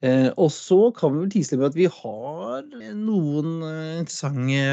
Eh, 0.02 0.28
og 0.34 0.48
så 0.50 0.90
kan 0.96 1.12
vi 1.14 1.20
vel 1.20 1.30
tise 1.30 1.54
med 1.54 1.68
at 1.68 1.76
vi 1.78 1.84
har 1.86 2.64
noen 2.98 3.60
eh, 3.62 4.00
interessante 4.00 4.64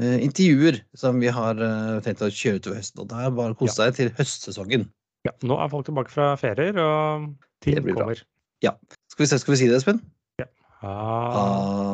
eh, 0.00 0.14
intervjuer 0.24 0.78
som 0.96 1.20
vi 1.20 1.28
har 1.36 1.60
eh, 1.60 1.98
tenkt 2.06 2.24
å 2.24 2.30
kjøre 2.32 2.62
utover 2.62 2.80
høsten. 2.80 3.02
Og 3.04 3.10
det 3.10 3.18
er 3.20 3.34
bare 3.36 3.52
å 3.52 3.58
kose 3.60 3.76
seg 3.76 3.98
til 3.98 4.12
høstsesongen. 4.16 4.86
Ja, 5.28 5.34
nå 5.44 5.58
er 5.60 5.68
folk 5.72 5.84
tilbake 5.88 6.12
fra 6.12 6.30
ferier, 6.40 6.80
og 6.80 7.28
ting 7.64 7.76
kommer. 7.82 8.16
bra. 8.16 8.16
Ja. 8.64 8.72
Skal 9.12 9.26
vi, 9.26 9.28
se, 9.34 9.40
skal 9.42 9.52
vi 9.52 9.60
si 9.60 9.68
det, 9.68 9.82
Espen? 9.82 10.00
Ha 10.84 10.88
Ah. 10.88 11.34
det 11.36 11.93